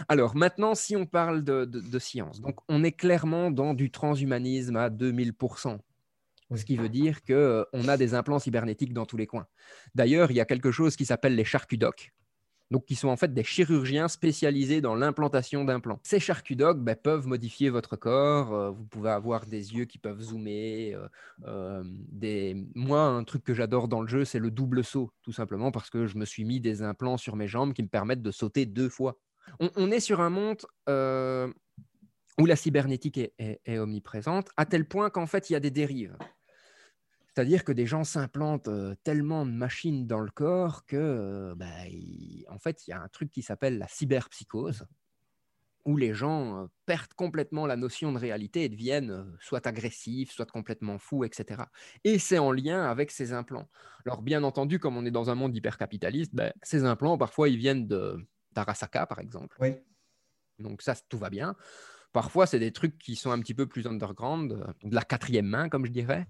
[0.08, 3.90] Alors maintenant, si on parle de, de- de science, donc on est clairement dans du
[3.90, 5.78] transhumanisme à 2000%.
[6.50, 6.58] Oui.
[6.58, 9.46] Ce qui veut dire qu'on a des implants cybernétiques dans tous les coins.
[9.94, 12.12] D'ailleurs, il y a quelque chose qui s'appelle les charcudocs,
[12.70, 16.00] donc qui sont en fait des chirurgiens spécialisés dans l'implantation d'implants.
[16.02, 18.52] Ces charcudocs ben, peuvent modifier votre corps.
[18.54, 20.94] euh, vous pouvez avoir des yeux qui peuvent zoomer.
[20.94, 21.08] euh,
[21.46, 22.54] euh.
[22.74, 25.90] Moi, un truc que j'adore dans le jeu, c'est le double saut, tout simplement parce
[25.90, 28.66] que je me suis mis des implants sur mes jambes qui me permettent de sauter
[28.66, 29.18] deux fois.
[29.60, 35.50] On, est sur un monde où la cybernétique est omniprésente, à tel point qu'en fait,
[35.50, 36.16] il y a des dérives.
[37.34, 38.70] C'est-à-dire que des gens s'implantent
[39.02, 43.08] tellement de machines dans le corps que, bah, il- en fait, il y a un
[43.08, 44.86] truc qui s'appelle la cyberpsychose,
[45.84, 50.98] où les gens perdent complètement la notion de réalité et deviennent soit agressifs, soit complètement
[50.98, 51.64] fous, etc.
[52.04, 53.68] Et c'est en lien avec ces implants.
[54.06, 57.58] Alors, bien entendu, comme on est dans un monde hypercapitaliste, ben, ces implants, parfois, ils
[57.58, 58.16] viennent de-
[58.52, 59.56] d'Arasaka, par exemple.
[59.60, 59.72] Oui.
[60.58, 61.56] Donc ça, tout va bien.
[62.14, 65.46] Parfois, c'est des trucs qui sont un petit peu plus underground, euh, de la quatrième
[65.46, 66.26] main, comme je dirais.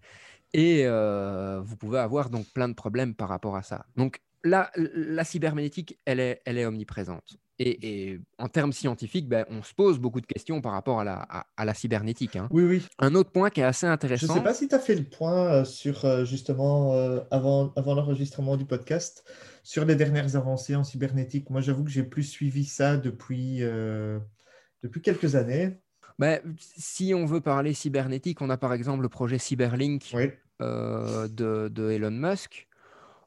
[0.53, 3.85] Et euh, vous pouvez avoir donc plein de problèmes par rapport à ça.
[3.97, 7.37] Donc là, la cybernétique, elle est, elle est omniprésente.
[7.61, 7.73] Et,
[8.12, 11.16] et en termes scientifiques, ben, on se pose beaucoup de questions par rapport à la,
[11.29, 12.35] à, à la cybernétique.
[12.37, 12.49] hein.
[12.51, 12.83] Oui, oui.
[12.99, 14.35] Un autre point qui est assez Je ne intéressant.
[14.35, 18.57] sais pas si tu as fait le point euh, sur justement euh, avant, avant l'enregistrement
[18.57, 19.25] du podcast
[19.62, 21.49] sur les dernières avancées en cybernétique.
[21.51, 24.18] Moi, j'avoue que j'ai plus suivi ça depuis, euh,
[24.85, 25.77] depuis quelques années.
[26.20, 30.12] Ben, si on veut parler cybernétique, on a par exemple le projet Cyberlink.
[30.14, 30.31] Oui,
[30.62, 32.68] euh, de, de Elon Musk,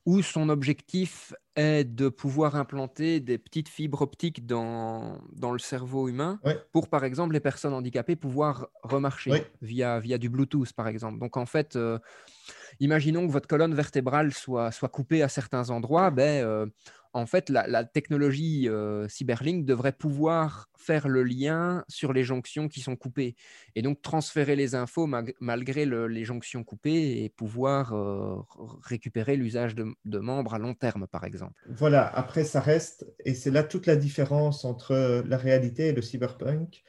[0.05, 6.07] où son objectif est de pouvoir implanter des petites fibres optiques dans, dans le cerveau
[6.09, 6.39] humain
[6.71, 11.19] pour, par exemple, les personnes handicapées pouvoir remarcher via, via du Bluetooth, par exemple.
[11.19, 11.99] Donc, en fait, euh,
[12.79, 16.65] imaginons que votre colonne vertébrale soit, soit coupée à certains endroits, ben, euh,
[17.13, 22.67] en fait, la, la technologie euh, Cyberlink devrait pouvoir faire le lien sur les jonctions
[22.67, 23.35] qui sont coupées
[23.75, 25.07] et donc transférer les infos
[25.39, 28.37] malgré le- les jonctions coupées et pouvoir euh,
[28.83, 31.46] récupérer l'usage de, de membres à long terme, par exemple.
[31.69, 32.05] Voilà.
[32.07, 36.83] Après, ça reste, et c'est là toute la différence entre la réalité et le cyberpunk.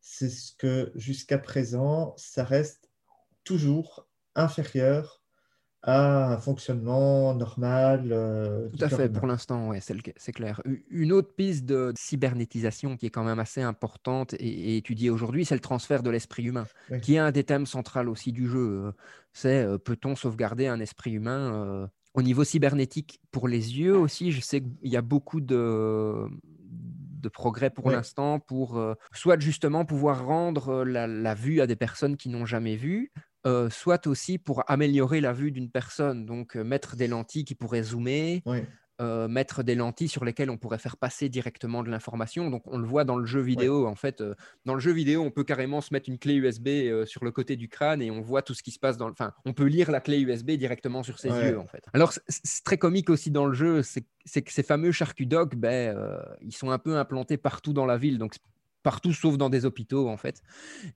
[0.00, 2.90] C'est ce que jusqu'à présent, ça reste
[3.44, 5.20] toujours inférieur
[5.84, 8.12] à un fonctionnement normal.
[8.12, 10.62] euh, Tout à fait, pour l'instant, ouais, c'est clair.
[10.90, 15.44] Une autre piste de cybernétisation qui est quand même assez importante et, et étudiée aujourd'hui,
[15.44, 17.00] c'est le transfert de l'esprit humain, Oui.
[17.00, 18.92] qui est un des thèmes centraux aussi du jeu.
[19.32, 24.32] C'est euh, peut-on sauvegarder un esprit humain euh, au niveau cybernétique pour les yeux aussi
[24.32, 26.28] Je sais qu'il y a beaucoup de,
[27.22, 31.66] de progrès pour l'instant pour euh, soit justement pouvoir rendre euh, la, la vue à
[31.66, 33.12] des personnes qui n'ont jamais vu,
[33.46, 36.26] euh, soit aussi pour améliorer la vue d'une personne.
[36.26, 38.42] Donc, mettre des lentilles qui pourraient zoomer.
[39.00, 42.50] Euh, mettre des lentilles sur lesquelles on pourrait faire passer directement de l'information.
[42.50, 43.86] Donc, on le voit dans le jeu vidéo.
[43.86, 46.68] En fait, euh, dans le jeu vidéo, on peut carrément se mettre une clé USB
[46.68, 49.06] euh, sur le côté du crâne et on voit tout ce qui se passe dans
[49.06, 49.12] le.
[49.12, 51.50] Enfin, on peut lire la clé USB directement sur ses Ouais.
[51.50, 51.84] yeux, en fait.
[51.94, 55.96] Alors, c'est- très comique aussi dans le jeu, c'est que ces fameux charcudocs, ben,
[56.40, 58.18] ils sont un peu implantés partout dans la ville.
[58.18, 58.34] Donc,
[58.84, 60.42] partout sauf dans des hôpitaux en fait.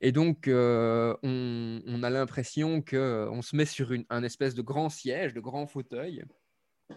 [0.01, 4.55] Et donc euh, on, on a l'impression que on se met sur une, un espèce
[4.57, 6.25] de grand siège, de grand fauteuil,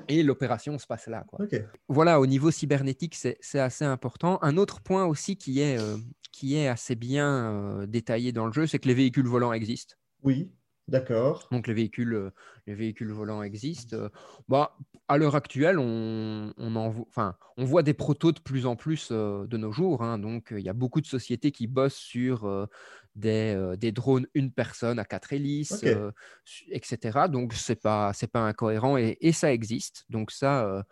[0.08, 1.24] et l'opération se passe là.
[1.28, 1.46] Quoi.
[1.88, 4.40] Voilà, au niveau cybernétique, c'est c'est assez important.
[4.42, 5.98] Un autre point aussi qui est, euh,
[6.32, 9.96] qui est assez bien euh, détaillé dans le jeu, c'est que les véhicules volants existent.
[10.24, 10.52] Oui,
[10.90, 11.48] d'accord.
[11.52, 12.32] Donc les véhicules, euh,
[12.68, 13.96] les véhicules volants existent.
[13.98, 14.10] Euh,
[14.48, 18.66] bah, à l'heure actuelle, on, on, en vo- enfin, on voit des protos de plus
[18.66, 20.04] en plus euh, de nos jours.
[20.04, 20.20] hein.
[20.20, 22.68] donc il y a beaucoup de sociétés qui bossent sur euh,
[23.16, 25.84] des, euh, des drones une personne à quatre hélices,
[26.70, 27.28] etc.
[27.28, 30.06] Donc c'est pas c'est pas incohérent et, et ça existe.
[30.10, 30.84] Donc ça.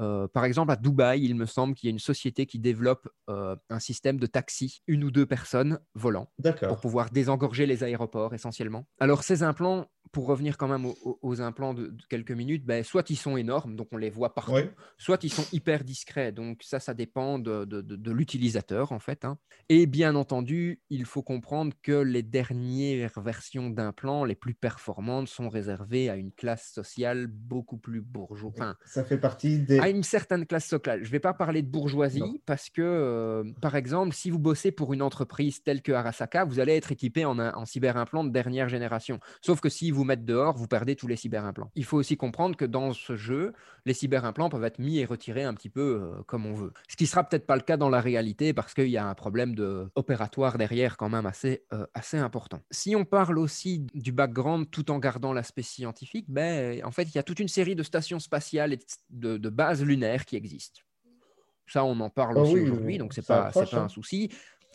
[0.00, 3.08] Euh, par exemple, à Dubaï, il me semble qu'il y a une société qui développe
[3.28, 6.32] euh, un système de taxi, une ou deux personnes volant
[6.66, 8.86] pour pouvoir désengorger les aéroports essentiellement.
[9.00, 10.86] Alors ces implants, pour revenir quand même
[11.22, 14.34] aux, implants de, de quelques minutes, ben, soit ils sont énormes, donc on les voit
[14.34, 18.92] partout, soit ils sont hyper discrets, donc ça, ça dépend de, de- de- de l'utilisateur
[18.92, 19.24] en fait.
[19.24, 19.38] hein.
[19.68, 25.48] Et bien entendu, il faut comprendre que les dernières versions d'implants, les plus performantes, sont
[25.48, 28.52] réservées à une classe sociale beaucoup plus bourgeoise.
[28.54, 29.78] Enfin, Ça fait partie des.
[29.82, 31.00] À une certaine classe sociale.
[31.02, 32.34] Je ne vais pas parler de bourgeoisie Non.
[32.46, 36.60] parce que, euh, par exemple, si vous bossez pour une entreprise telle que Arasaka, vous
[36.60, 39.18] allez être équipé en, un- en cyberimplants de dernière génération.
[39.40, 41.70] Sauf que si vous mettez dehors, vous perdez tous les cyberimplants.
[41.74, 43.52] Il faut aussi comprendre que dans ce jeu,
[43.86, 46.72] les cyberimplants peuvent être mis et retirés un petit peu euh, comme on veut.
[46.88, 49.14] Ce qui sera peut-être pas le cas dans la réalité parce qu'il y a un
[49.14, 52.60] problème de opératoire derrière quand même assez, euh, assez important.
[52.70, 57.14] Si on parle aussi du background tout en gardant l'aspect scientifique, ben, en fait, il
[57.14, 58.78] y a toute une série de stations spatiales et
[59.10, 60.80] de, de bases lunaires qui existent.
[61.66, 64.30] Ça, on en parle Ah aussi oui, aujourd'hui, donc c'est ça pas, pas un souci.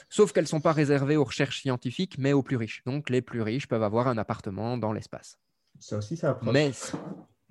[0.10, 2.82] Sauf qu'elles ne sont pas réservées aux recherches scientifiques, mais aux plus riches.
[2.86, 5.38] Donc les plus riches peuvent avoir un appartement dans l'espace.
[5.80, 6.54] Ça aussi, ça approche.
[6.54, 6.72] Mais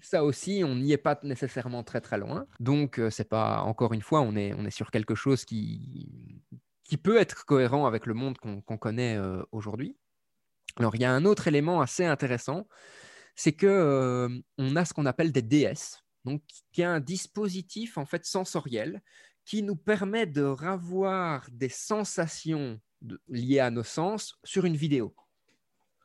[0.00, 2.46] ça aussi, on n'y est pas nécessairement très très loin.
[2.60, 6.42] Donc, euh, c'est pas encore une fois, on est, on est sur quelque chose qui,
[6.84, 9.96] qui peut être cohérent avec le monde qu'on connaît euh, aujourd'hui.
[10.76, 12.66] Alors, il y a un autre élément assez intéressant,
[13.34, 14.28] c'est que euh,
[14.58, 19.00] on a ce qu'on appelle des DS, donc qui est un dispositif en fait sensoriel
[19.44, 25.14] qui nous permet de revoir des sensations de- liées à nos sens sur une vidéo.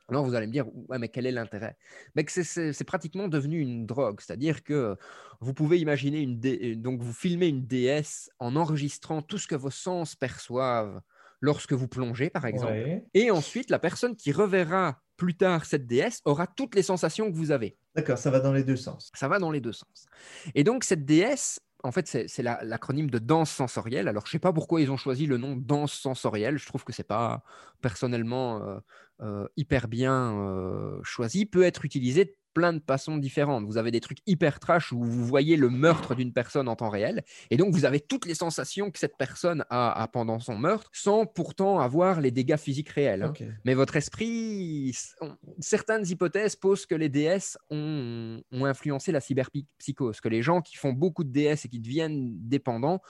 [0.09, 1.77] Alors vous allez me dire, ouais, mais quel est l'intérêt?
[2.15, 4.97] Mais que c'est- pratiquement devenu une drogue, c'est-à-dire que
[5.39, 9.55] vous pouvez imaginer une D- donc vous filmez une DS en enregistrant tout ce que
[9.55, 11.01] vos sens perçoivent
[11.39, 13.05] lorsque vous plongez, par exemple, Ouais.
[13.13, 17.37] et ensuite la personne qui reverra plus tard cette DS aura toutes les sensations que
[17.37, 17.77] vous avez.
[17.95, 19.11] D'accord, ça va dans les deux sens.
[19.13, 20.07] Ça va dans les deux sens.
[20.55, 24.07] Et donc, cette DS, en fait, c'est c'est la- l'acronyme de danse sensorielle.
[24.07, 26.57] Alors, je ne sais pas pourquoi ils ont choisi le nom danse sensorielle.
[26.57, 27.43] Je trouve que c'est pas
[27.81, 28.79] personnellement euh,
[29.21, 31.45] euh, hyper bien euh, choisi.
[31.45, 33.65] Peut être utilisé plein de façons différentes.
[33.65, 36.89] Vous avez des trucs hyper trash où vous voyez le meurtre d'une personne en temps
[36.89, 37.23] réel.
[37.49, 40.89] Et donc, vous avez toutes les sensations que cette personne a, a pendant son meurtre,
[40.93, 43.23] sans pourtant avoir les dégâts physiques réels.
[43.23, 43.27] hein.
[43.65, 50.21] Mais votre esprit, on- certaines hypothèses posent que les DS ont, ont influencé la cyberpsychose,
[50.21, 53.01] que les gens qui font beaucoup de DS et qui deviennent dépendants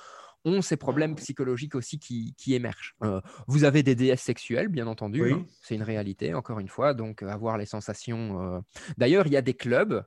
[0.46, 2.96] ont ces problèmes psychologiques aussi qui, qui émergent.
[3.04, 5.34] Euh, vous avez des DS sexuels, bien entendu, Oui.
[5.34, 8.56] hein, c'est une réalité, encore une fois, donc euh, avoir les sensations...
[8.56, 8.60] euh,
[8.98, 10.04] D'ailleurs, il y a des clubs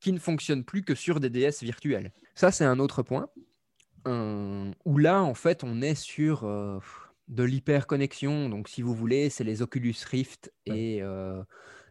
[0.00, 2.12] qui ne fonctionnent plus que sur des DS virtuels.
[2.34, 3.28] Ça, c'est un autre point,
[4.06, 6.42] euh, où là, en fait, on est sur...
[7.28, 8.48] de l'hyperconnexion.
[8.48, 11.02] Donc, si vous voulez, c'est les Oculus Rift et,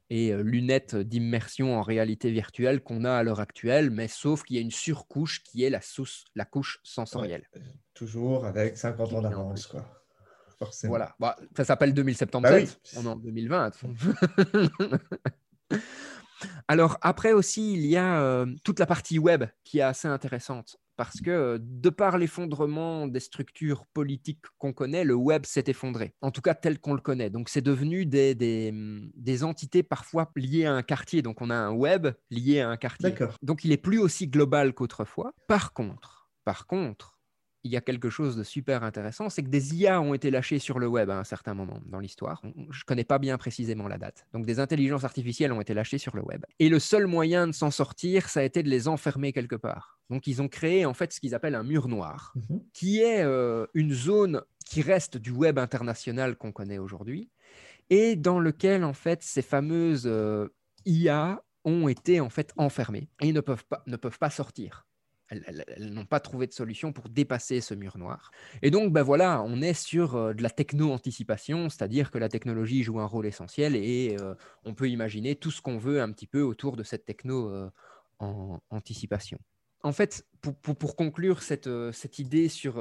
[0.10, 4.56] et euh, lunettes d'immersion en réalité virtuelle qu'on a à l'heure actuelle, mais sauf qu'il
[4.56, 7.50] y a une surcouche qui est la, sous- la couche sensorielle.
[7.94, 9.86] Toujours avec 50 Qui ans d'avance, quoi.
[10.60, 10.91] Forcément.
[10.91, 11.15] Voilà.
[11.20, 12.41] Bah, ça s'appelle 2077.
[12.41, 12.70] Bah oui.
[12.98, 13.72] On est en 2020.
[16.68, 20.78] Alors, après aussi, il y a euh, toute la partie web qui est assez intéressante.
[20.97, 26.13] Parce que, euh, de par l'effondrement des structures politiques qu'on connaît, le web s'est effondré.
[26.21, 27.29] En tout cas, tel qu'on le connaît.
[27.29, 31.21] Donc, c'est devenu des, des, hum, des entités parfois liées à un quartier.
[31.21, 33.10] Donc, on a un web lié à un quartier.
[33.41, 35.33] Donc, il est plus aussi global qu'autrefois.
[35.48, 37.15] Par contre, par contre,
[37.66, 40.60] il y a quelque chose de super intéressant, c'est que des IA ont été lâchées
[40.60, 42.42] sur le web à un certain moment dans l'histoire.
[42.44, 42.50] Je
[42.80, 44.28] ne connais pas bien précisément la date.
[44.34, 46.46] Donc, des intelligences artificielles ont été lâchées sur le web.
[46.60, 50.00] Et le seul moyen de s'en sortir, ça a été de les enfermer quelque part.
[50.12, 52.62] Donc, ils ont créé en fait ce qu'ils appellent un mur noir Mhm.
[52.74, 57.32] qui est euh, une zone qui reste du web international qu'on connaît aujourd'hui
[57.90, 60.48] et dans lequel en fait ces fameuses euh,
[60.86, 64.86] IA ont été en fait enfermées et ne peuvent pas, ne peuvent pas sortir.
[65.48, 68.31] Elles, n'ont pas trouvé de solution pour dépasser ce mur noir.
[68.62, 72.83] Et donc, ben voilà, on est sur euh, de la techno-anticipation, c'est-à-dire que la technologie
[72.83, 74.33] joue un rôle essentiel et euh,
[74.63, 77.52] on peut imaginer tout ce qu'on veut un petit peu autour de cette techno
[78.19, 79.38] en anticipation.
[79.83, 82.79] En fait, pour, pour, conclure cette, cette, idée sur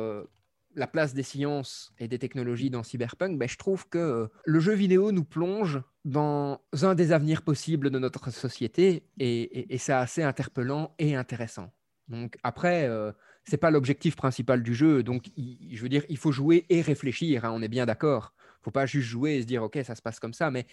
[0.77, 4.61] la place des sciences et des technologies dans Cyberpunk, ben, je trouve que euh, le
[4.61, 10.23] jeu vidéo nous plonge dans un des avenirs possibles de notre société et, c'est assez
[10.23, 11.71] interpellant et intéressant.
[12.09, 13.13] Donc après, euh,
[13.45, 15.03] c'est pas l'objectif principal du jeu.
[15.03, 17.45] Donc je veux dire, il faut jouer et réfléchir.
[17.45, 18.35] Hein, on est bien d'accord.
[18.61, 20.51] Il faut pas juste jouer et se dire ok, ça se passe comme ça.
[20.51, 20.67] Mais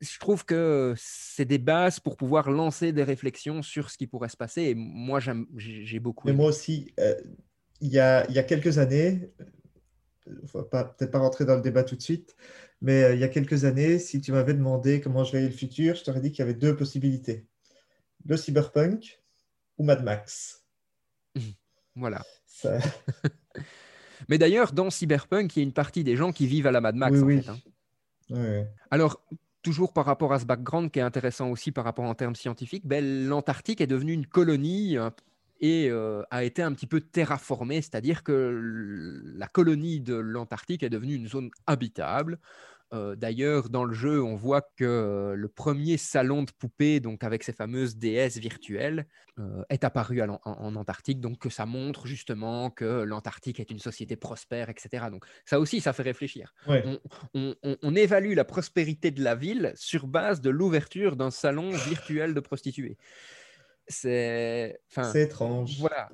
[0.00, 4.28] je trouve que c'est des bases pour pouvoir lancer des réflexions sur ce qui pourrait
[4.28, 4.62] se passer.
[4.62, 5.20] Et moi,
[5.56, 6.26] j'ai beaucoup.
[6.26, 7.14] Mais moi aussi, euh,
[7.80, 9.30] il y, a, y a quelques années,
[10.26, 12.36] ne faut peut-être pas rentrer dans le débat tout de suite,
[12.80, 15.54] mais euh, il y a quelques années, si tu m'avais demandé comment je voyais le
[15.54, 17.46] futur, je t'aurais dit qu'il y avait deux possibilités.
[18.26, 19.20] Le cyberpunk
[19.78, 20.57] ou Mad Max.
[21.96, 22.22] Voilà.
[24.28, 26.80] mais d'ailleurs, dans cyberpunk, il y a une partie des gens qui vivent à la
[26.80, 27.18] Mad Max.
[27.18, 28.64] Oui, en Fait, hein.
[28.92, 29.20] Alors,
[29.62, 32.86] toujours par rapport à ce background qui est intéressant aussi par rapport en termes scientifiques,
[32.86, 34.96] ben, l'Antarctique est devenue une colonie
[35.60, 38.60] et euh, a été un petit peu terraformée, c'est-à-dire que
[39.36, 42.38] la colonie de l'Antarctique est devenue une zone habitable.
[42.94, 47.22] Euh, d'ailleurs, dans le jeu, on voit que euh, le premier salon de poupées, donc
[47.22, 49.06] avec ces fameuses déesses virtuelles,
[49.68, 51.20] est apparu en, Antarctique.
[51.20, 55.06] Donc, que ça montre justement que l'Antarctique est une société prospère, etc.
[55.12, 56.52] Donc, ça aussi, ça fait réfléchir.
[57.34, 62.40] on, évalue la prospérité de la ville sur base de l'ouverture d'un salon virtuel de
[62.40, 62.96] prostituées.
[63.86, 64.80] C'est
[65.14, 65.76] étrange.
[65.78, 66.08] Voilà.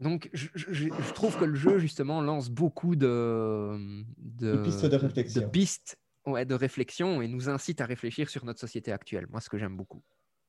[0.00, 5.42] Donc, je, trouve que le jeu, justement, lance beaucoup de, de, pistes de réflexion.
[5.42, 9.26] De pistes ouais, de réflexion et nous incite à réfléchir sur notre société actuelle.
[9.30, 10.02] Moi, ce que j'aime beaucoup.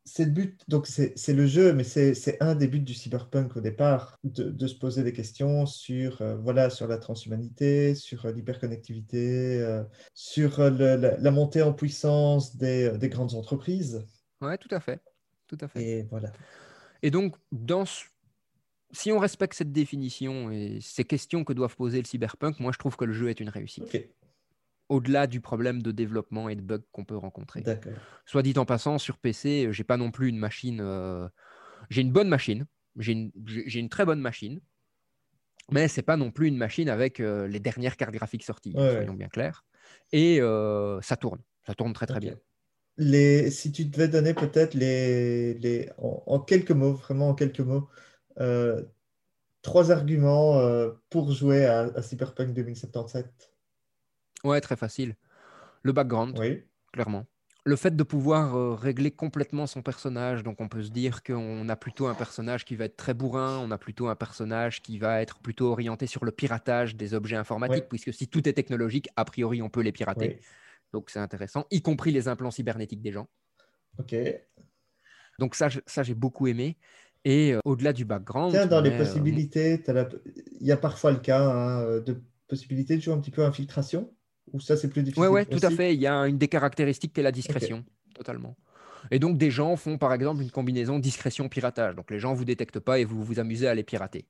[0.08, 3.62] C'est le but, donc c'est le jeu, mais c'est un des buts du cyberpunk au
[3.62, 8.32] départ, de, de se poser des questions sur, euh, voilà, sur la transhumanité, sur euh,
[8.32, 9.84] l'hyperconnectivité, euh,
[10.14, 14.06] sur la, montée en puissance des, des grandes entreprises.
[14.41, 15.02] Ouais, tout à fait.
[15.48, 15.84] Tout à fait.
[15.84, 16.32] Et voilà.
[17.02, 17.86] Et donc, dans
[18.92, 22.78] si on respecte cette définition et ces questions que doivent poser le cyberpunk, moi je
[22.78, 23.98] trouve que le jeu est une réussite.
[24.88, 27.64] Au-delà du problème de développement et de bugs qu'on peut rencontrer.
[28.26, 30.80] Soit dit en passant, sur PC, j'ai pas non plus une machine.
[30.80, 31.28] Euh,
[31.90, 32.66] j'ai une bonne machine.
[32.98, 34.62] J'ai une, une, très bonne machine.
[35.72, 39.16] Mais c'est pas non plus une machine avec euh, les dernières cartes graphiques sorties, soyons
[39.16, 39.66] bien clairs.
[40.12, 41.40] Et euh, ça tourne.
[41.66, 42.36] Ça tourne très très bien
[42.98, 47.88] les, si tu devais donner peut-être les, les en, quelques mots, vraiment en quelques mots,
[49.66, 53.52] trois arguments euh, pour jouer à, Cyberpunk 2077
[54.44, 55.16] Ouais, très facile.
[55.82, 56.64] Le background, oui.
[56.94, 57.26] clairement.
[57.64, 61.68] Le fait de pouvoir euh, régler complètement son personnage, donc on peut se dire qu'on
[61.68, 65.00] a plutôt un personnage qui va être très bourrin, on a plutôt un personnage qui
[65.00, 69.10] va être plutôt orienté sur le piratage des objets informatiques, puisque si tout est technologique,
[69.16, 70.40] a priori on peut les pirater.
[70.94, 73.28] Donc c'est intéressant, y compris les implants cybernétiques des gens.
[73.98, 74.16] Ok.
[75.40, 76.78] Donc ça, ça j'ai beaucoup aimé.
[77.26, 78.51] Et euh, au-delà du background.
[78.51, 79.84] Tiens, dans les euh, possibilités,
[80.61, 84.11] il y a parfois le cas hein, de possibilité de jouer un petit peu infiltration
[84.53, 85.93] Ou ça, c'est plus difficile Oui, ouais, tout à fait.
[85.93, 88.55] Il y a une des caractéristiques qui est la discrétion, totalement.
[89.11, 91.95] Et donc, des gens font par exemple une combinaison discrétion-piratage.
[91.95, 94.28] Donc, les gens ne vous détectent pas et vous vous amusez à les pirater.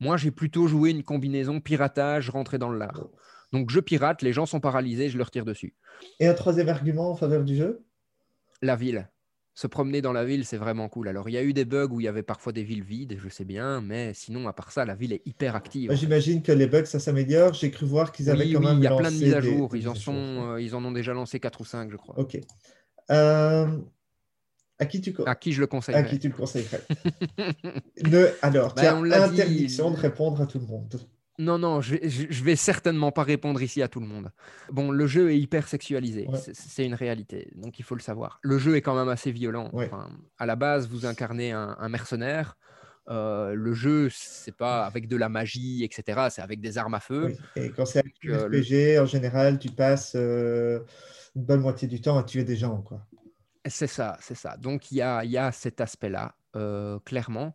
[0.00, 3.08] Moi, j'ai plutôt joué une combinaison piratage rentré dans le lard.
[3.52, 5.74] Donc je pirate, les gens sont paralysés, je leur tire dessus.
[6.20, 7.84] Et un troisième argument en faveur du jeu?
[8.62, 9.08] La ville.
[9.58, 11.08] Se promener dans la ville, c'est vraiment cool.
[11.08, 13.18] Alors, il y a eu des bugs où il y avait parfois des villes vides,
[13.20, 15.88] je sais bien, mais sinon, à part ça, la ville est hyper active.
[15.88, 17.54] Bah, j'imagine que les bugs, ça s'améliore.
[17.54, 18.78] J'ai cru voir qu'ils avaient quand même.
[18.78, 19.74] il y a plein de mises à jour.
[19.74, 22.16] ils, en sont, euh, ils en ont déjà lancé 4 ou 5, je crois.
[22.20, 22.38] Ok.
[23.10, 23.66] Euh,
[24.78, 26.82] à qui tu À qui je le conseillerais À qui tu le conseillerais
[28.42, 31.00] Alors, bah, tu as interdiction de répondre à tout le monde.
[31.38, 32.08] Non, non, je vais,
[32.42, 34.32] vais certainement pas répondre ici à tout le monde.
[34.72, 38.40] Bon, le jeu est hyper sexualisé, c'est une réalité, donc il faut le savoir.
[38.42, 39.70] Le jeu est quand même assez violent.
[40.38, 42.56] à la base, vous incarnez un, mercenaire.
[43.08, 46.28] Euh, le jeu, c'est pas avec de la magie, etc.
[46.30, 47.34] C'est avec des armes à feu.
[47.56, 50.80] Et quand c'est avec un RPG, en général, tu passes euh,
[51.34, 53.00] une bonne moitié du temps à tuer des gens, quoi.
[53.64, 54.56] C'est ça, c'est ça.
[54.58, 57.54] Donc il y a, y a, cet aspect-là, euh, clairement.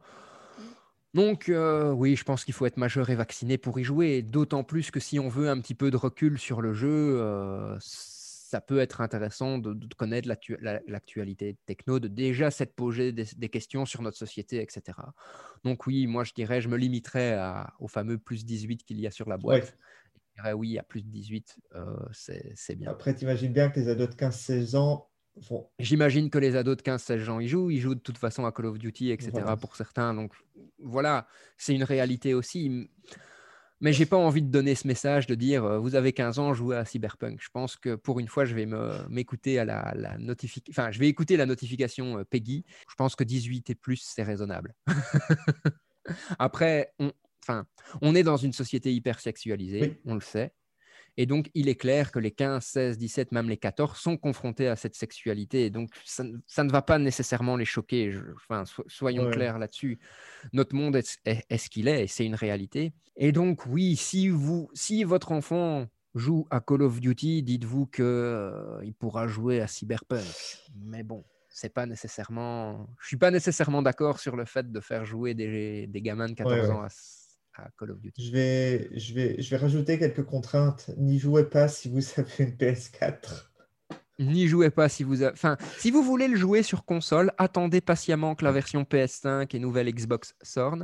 [1.14, 4.64] Donc euh, oui, je pense qu'il faut être majeur et vacciné pour y jouer, d'autant
[4.64, 8.61] plus que si on veut un petit peu de recul sur le jeu, euh, ça
[8.61, 14.18] peut être intéressant de, connaître l'actualité techno, de déjà s'être posé des, questions sur notre
[14.18, 14.97] société, etc.
[15.64, 17.39] Donc oui, moi je dirais, je me limiterais
[17.80, 19.76] au fameux plus 18 qu'il y a sur la boîte.
[20.36, 22.89] dirais oui, à plus de 18, euh, c'est bien.
[22.89, 25.68] Après, tu imagines bien que les ados de 15-16 ans vont.
[25.80, 27.72] J'imagine que les ados de 15-16 ans, ils jouent.
[27.72, 29.32] Ils jouent de toute façon à Call of Duty, etc.
[29.34, 29.57] Voilà.
[29.57, 30.14] pour certains.
[30.14, 30.34] Donc
[30.84, 31.27] voilà,
[31.57, 32.89] c'est une réalité aussi.
[33.81, 36.53] Mais j'ai pas envie de donner ce message de dire euh, vous avez 15 ans,
[36.53, 37.39] jouez à Cyberpunk.
[37.41, 38.65] Je pense que pour une fois, je vais
[39.09, 40.71] m'écouter à la, la notification.
[40.71, 42.63] Enfin, je vais écouter la notification euh, Peggy.
[42.89, 44.73] Je pense que 18 et plus, c'est raisonnable.
[46.39, 47.11] Après, on,
[47.43, 47.65] enfin,
[48.01, 49.97] on est dans une société hyper sexualisée, Oui.
[50.05, 50.53] on le sait.
[51.18, 54.68] Et donc, il est clair que les 15, 16, 17, même les 14 sont confrontés
[54.68, 55.66] à cette sexualité.
[55.66, 58.11] Et donc, ça, ne- ça ne va pas nécessairement les choquer.
[58.11, 59.32] Je- enfin, so- soyons Ouais.
[59.32, 59.99] clairs là-dessus.
[60.53, 62.93] Notre monde est, est- est ce qu'il est et c'est une réalité.
[63.16, 65.86] Et donc, oui, si, vous, si votre enfant
[66.16, 70.24] joue à Call of Duty, dites-vous qu'il pourra jouer à Cyberpunk.
[70.76, 72.88] Mais bon, c'est pas nécessairement.
[72.99, 76.34] Je suis pas nécessairement d'accord sur le fait de faire jouer des, des gamins de
[76.34, 76.72] 14 Ouais, ouais.
[76.72, 76.88] ans à,
[77.56, 78.26] à Call of Duty.
[78.28, 80.89] Je vais, je, vais, je vais rajouter quelques contraintes.
[80.97, 83.45] N'y jouez pas si vous avez une PS4.
[84.20, 87.82] N'y jouez pas si vous, a- enfin, si vous voulez le jouer sur console, attendez
[87.82, 90.84] patiemment que la version PS5 et nouvelle Xbox sortent.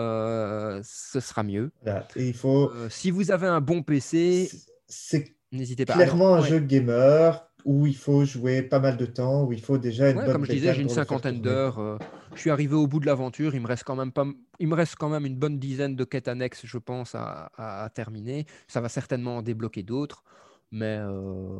[0.00, 1.70] Euh, ce sera mieux.
[1.82, 2.06] Voilà.
[2.16, 2.70] Et il faut.
[2.70, 4.48] Euh, si vous avez un bon PC,
[4.86, 5.94] C'est n'hésitez pas.
[5.94, 6.48] clairement Alors, un ouais.
[6.48, 10.18] jeu gamer où il faut jouer pas mal de temps, où il faut déjà une
[10.18, 11.80] Ouais, bonne comme je disais, j'ai une cinquantaine d'heures.
[11.80, 11.98] euh,
[12.34, 13.54] je suis arrivé au bout de l'aventure.
[13.54, 14.26] Il me reste quand même pas,
[14.58, 17.84] il me reste quand même une bonne dizaine de quêtes annexes, je pense, à, à-
[17.84, 18.46] à terminer.
[18.68, 20.24] Ça va certainement en débloquer d'autres,
[20.70, 21.58] mais euh,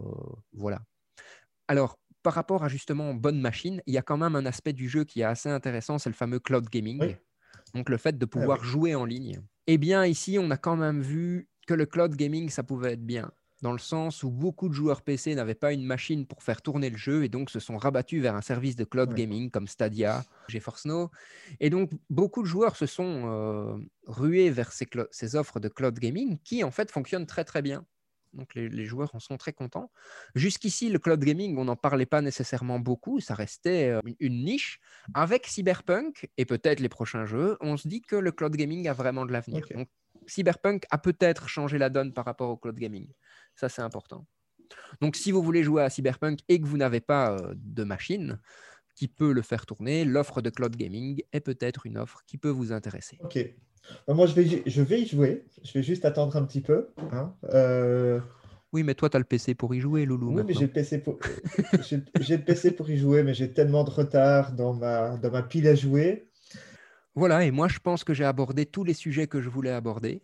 [0.53, 0.81] voilà.
[1.69, 4.89] Alors, par rapport à justement bonne machine, il y a quand même un aspect du
[4.89, 7.01] jeu qui est assez intéressant, c'est le fameux cloud gaming.
[7.01, 7.17] Oui.
[7.75, 8.67] Donc le fait de pouvoir oui.
[8.67, 9.43] jouer en ligne.
[9.67, 13.05] Eh bien, ici, on a quand même vu que le cloud gaming, ça pouvait être
[13.05, 13.31] bien
[13.63, 16.91] dans le sens où beaucoup de joueurs PC n'avaient pas une machine pour faire tourner
[16.91, 19.15] le jeu et donc se sont rabattus vers un service de cloud Ouais.
[19.15, 21.11] gaming comme Stadia, GeForce Now.
[21.61, 25.99] Et donc, beaucoup de joueurs se sont euh, rués vers ces, ces offres de cloud
[25.99, 27.87] gaming qui, en fait, fonctionnent très, très bien.
[28.33, 29.91] Donc, les, les joueurs en sont très contents.
[30.35, 33.21] Jusqu'ici, le cloud gaming, on n'en parlait pas nécessairement beaucoup.
[33.21, 34.81] Ça restait euh, une, une niche.
[35.15, 38.93] Avec Cyberpunk et peut-être les prochains jeux, on se dit que le cloud gaming a
[38.93, 39.65] vraiment de l'avenir.
[39.75, 39.89] Donc,
[40.27, 43.11] Cyberpunk a peut-être changé la donne par rapport au cloud gaming.
[43.55, 44.27] Ça, c'est important.
[45.01, 48.41] Donc, si vous voulez jouer à Cyberpunk et que vous n'avez pas euh, de machine
[48.95, 52.51] qui peut le faire tourner, l'offre de cloud gaming est peut-être une offre qui peut
[52.51, 53.19] vous intéresser.
[53.23, 53.39] Ok.
[54.07, 55.45] Ben, moi, je vais, je vais y jouer.
[55.65, 56.89] Je vais juste attendre un petit peu.
[57.13, 57.35] hein.
[57.53, 58.21] Euh,
[58.73, 60.33] Oui, mais toi, tu as le PC pour y jouer, Loulou.
[60.33, 61.19] Oui, mais j'ai le PC pour
[61.81, 65.43] j'ai le PC pour y jouer, mais j'ai tellement de retard dans ma, dans ma
[65.43, 66.29] pile à jouer.
[67.15, 70.23] Voilà, et moi, je pense que j'ai abordé tous les sujets que je voulais aborder.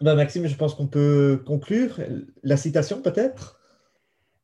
[0.00, 1.98] Ben, Maxime, je pense qu'on peut conclure.
[2.44, 3.58] La citation, peut-être?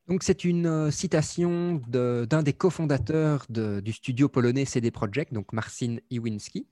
[0.08, 5.32] Donc, c'est une euh, citation de- d'un des cofondateurs de- du studio polonais CD Projekt,
[5.32, 6.66] donc Marcin Iwinski,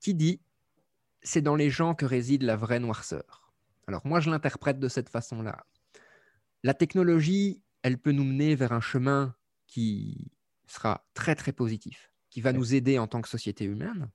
[0.00, 0.40] qui dit
[1.22, 3.52] C'est dans les gens que réside la vraie noirceur.
[3.86, 5.64] Alors, moi, je l'interprète de cette façon-là.
[6.62, 9.34] La technologie, elle peut nous mener vers un chemin
[9.66, 10.30] qui
[10.66, 12.56] sera très, très positif, qui va Ouais.
[12.56, 14.10] nous aider en tant que société humaine,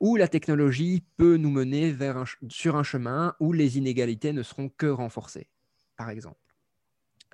[0.00, 4.42] ou la technologie peut nous mener vers un sur un chemin où les inégalités ne
[4.42, 5.48] seront que renforcées,
[5.96, 6.40] par exemple.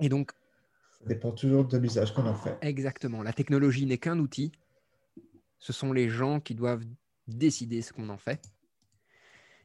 [0.01, 0.33] Et donc,
[0.99, 2.57] Ça dépend toujours de l'usage qu'on en fait.
[2.63, 4.53] exactement, la technologie n'est qu'un outil.
[5.59, 6.85] Ce sont les gens qui doivent
[7.27, 8.51] décider ce qu'on en fait.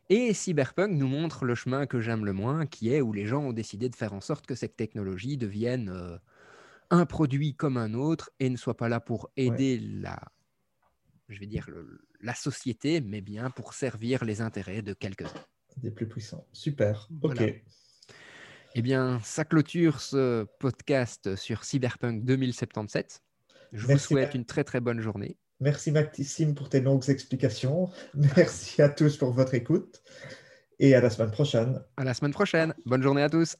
[0.10, 3.44] Et Cyberpunk nous montre le chemin que j'aime le moins, qui est où les gens
[3.44, 6.18] ont décidé de faire en sorte que cette technologie devienne euh,
[6.90, 10.20] un produit comme un autre et ne soit pas là pour aider la,
[11.28, 15.46] je vais dire, le- la société, mais bien pour servir les intérêts de quelques-uns.
[15.78, 16.48] Des plus puissants.
[16.54, 17.08] Super.
[17.22, 17.44] Voilà.
[17.44, 17.64] Ok.
[18.76, 23.22] Eh bien, ça clôture ce podcast sur Cyberpunk 2077.
[23.74, 25.38] Je vous souhaite une très très bonne journée.
[25.60, 27.90] Merci Maxime pour tes longues explications.
[28.14, 30.02] Merci à tous pour votre écoute.
[30.80, 31.82] Et à la semaine prochaine.
[31.98, 32.74] À la semaine prochaine.
[32.86, 33.58] Bonne journée à tous.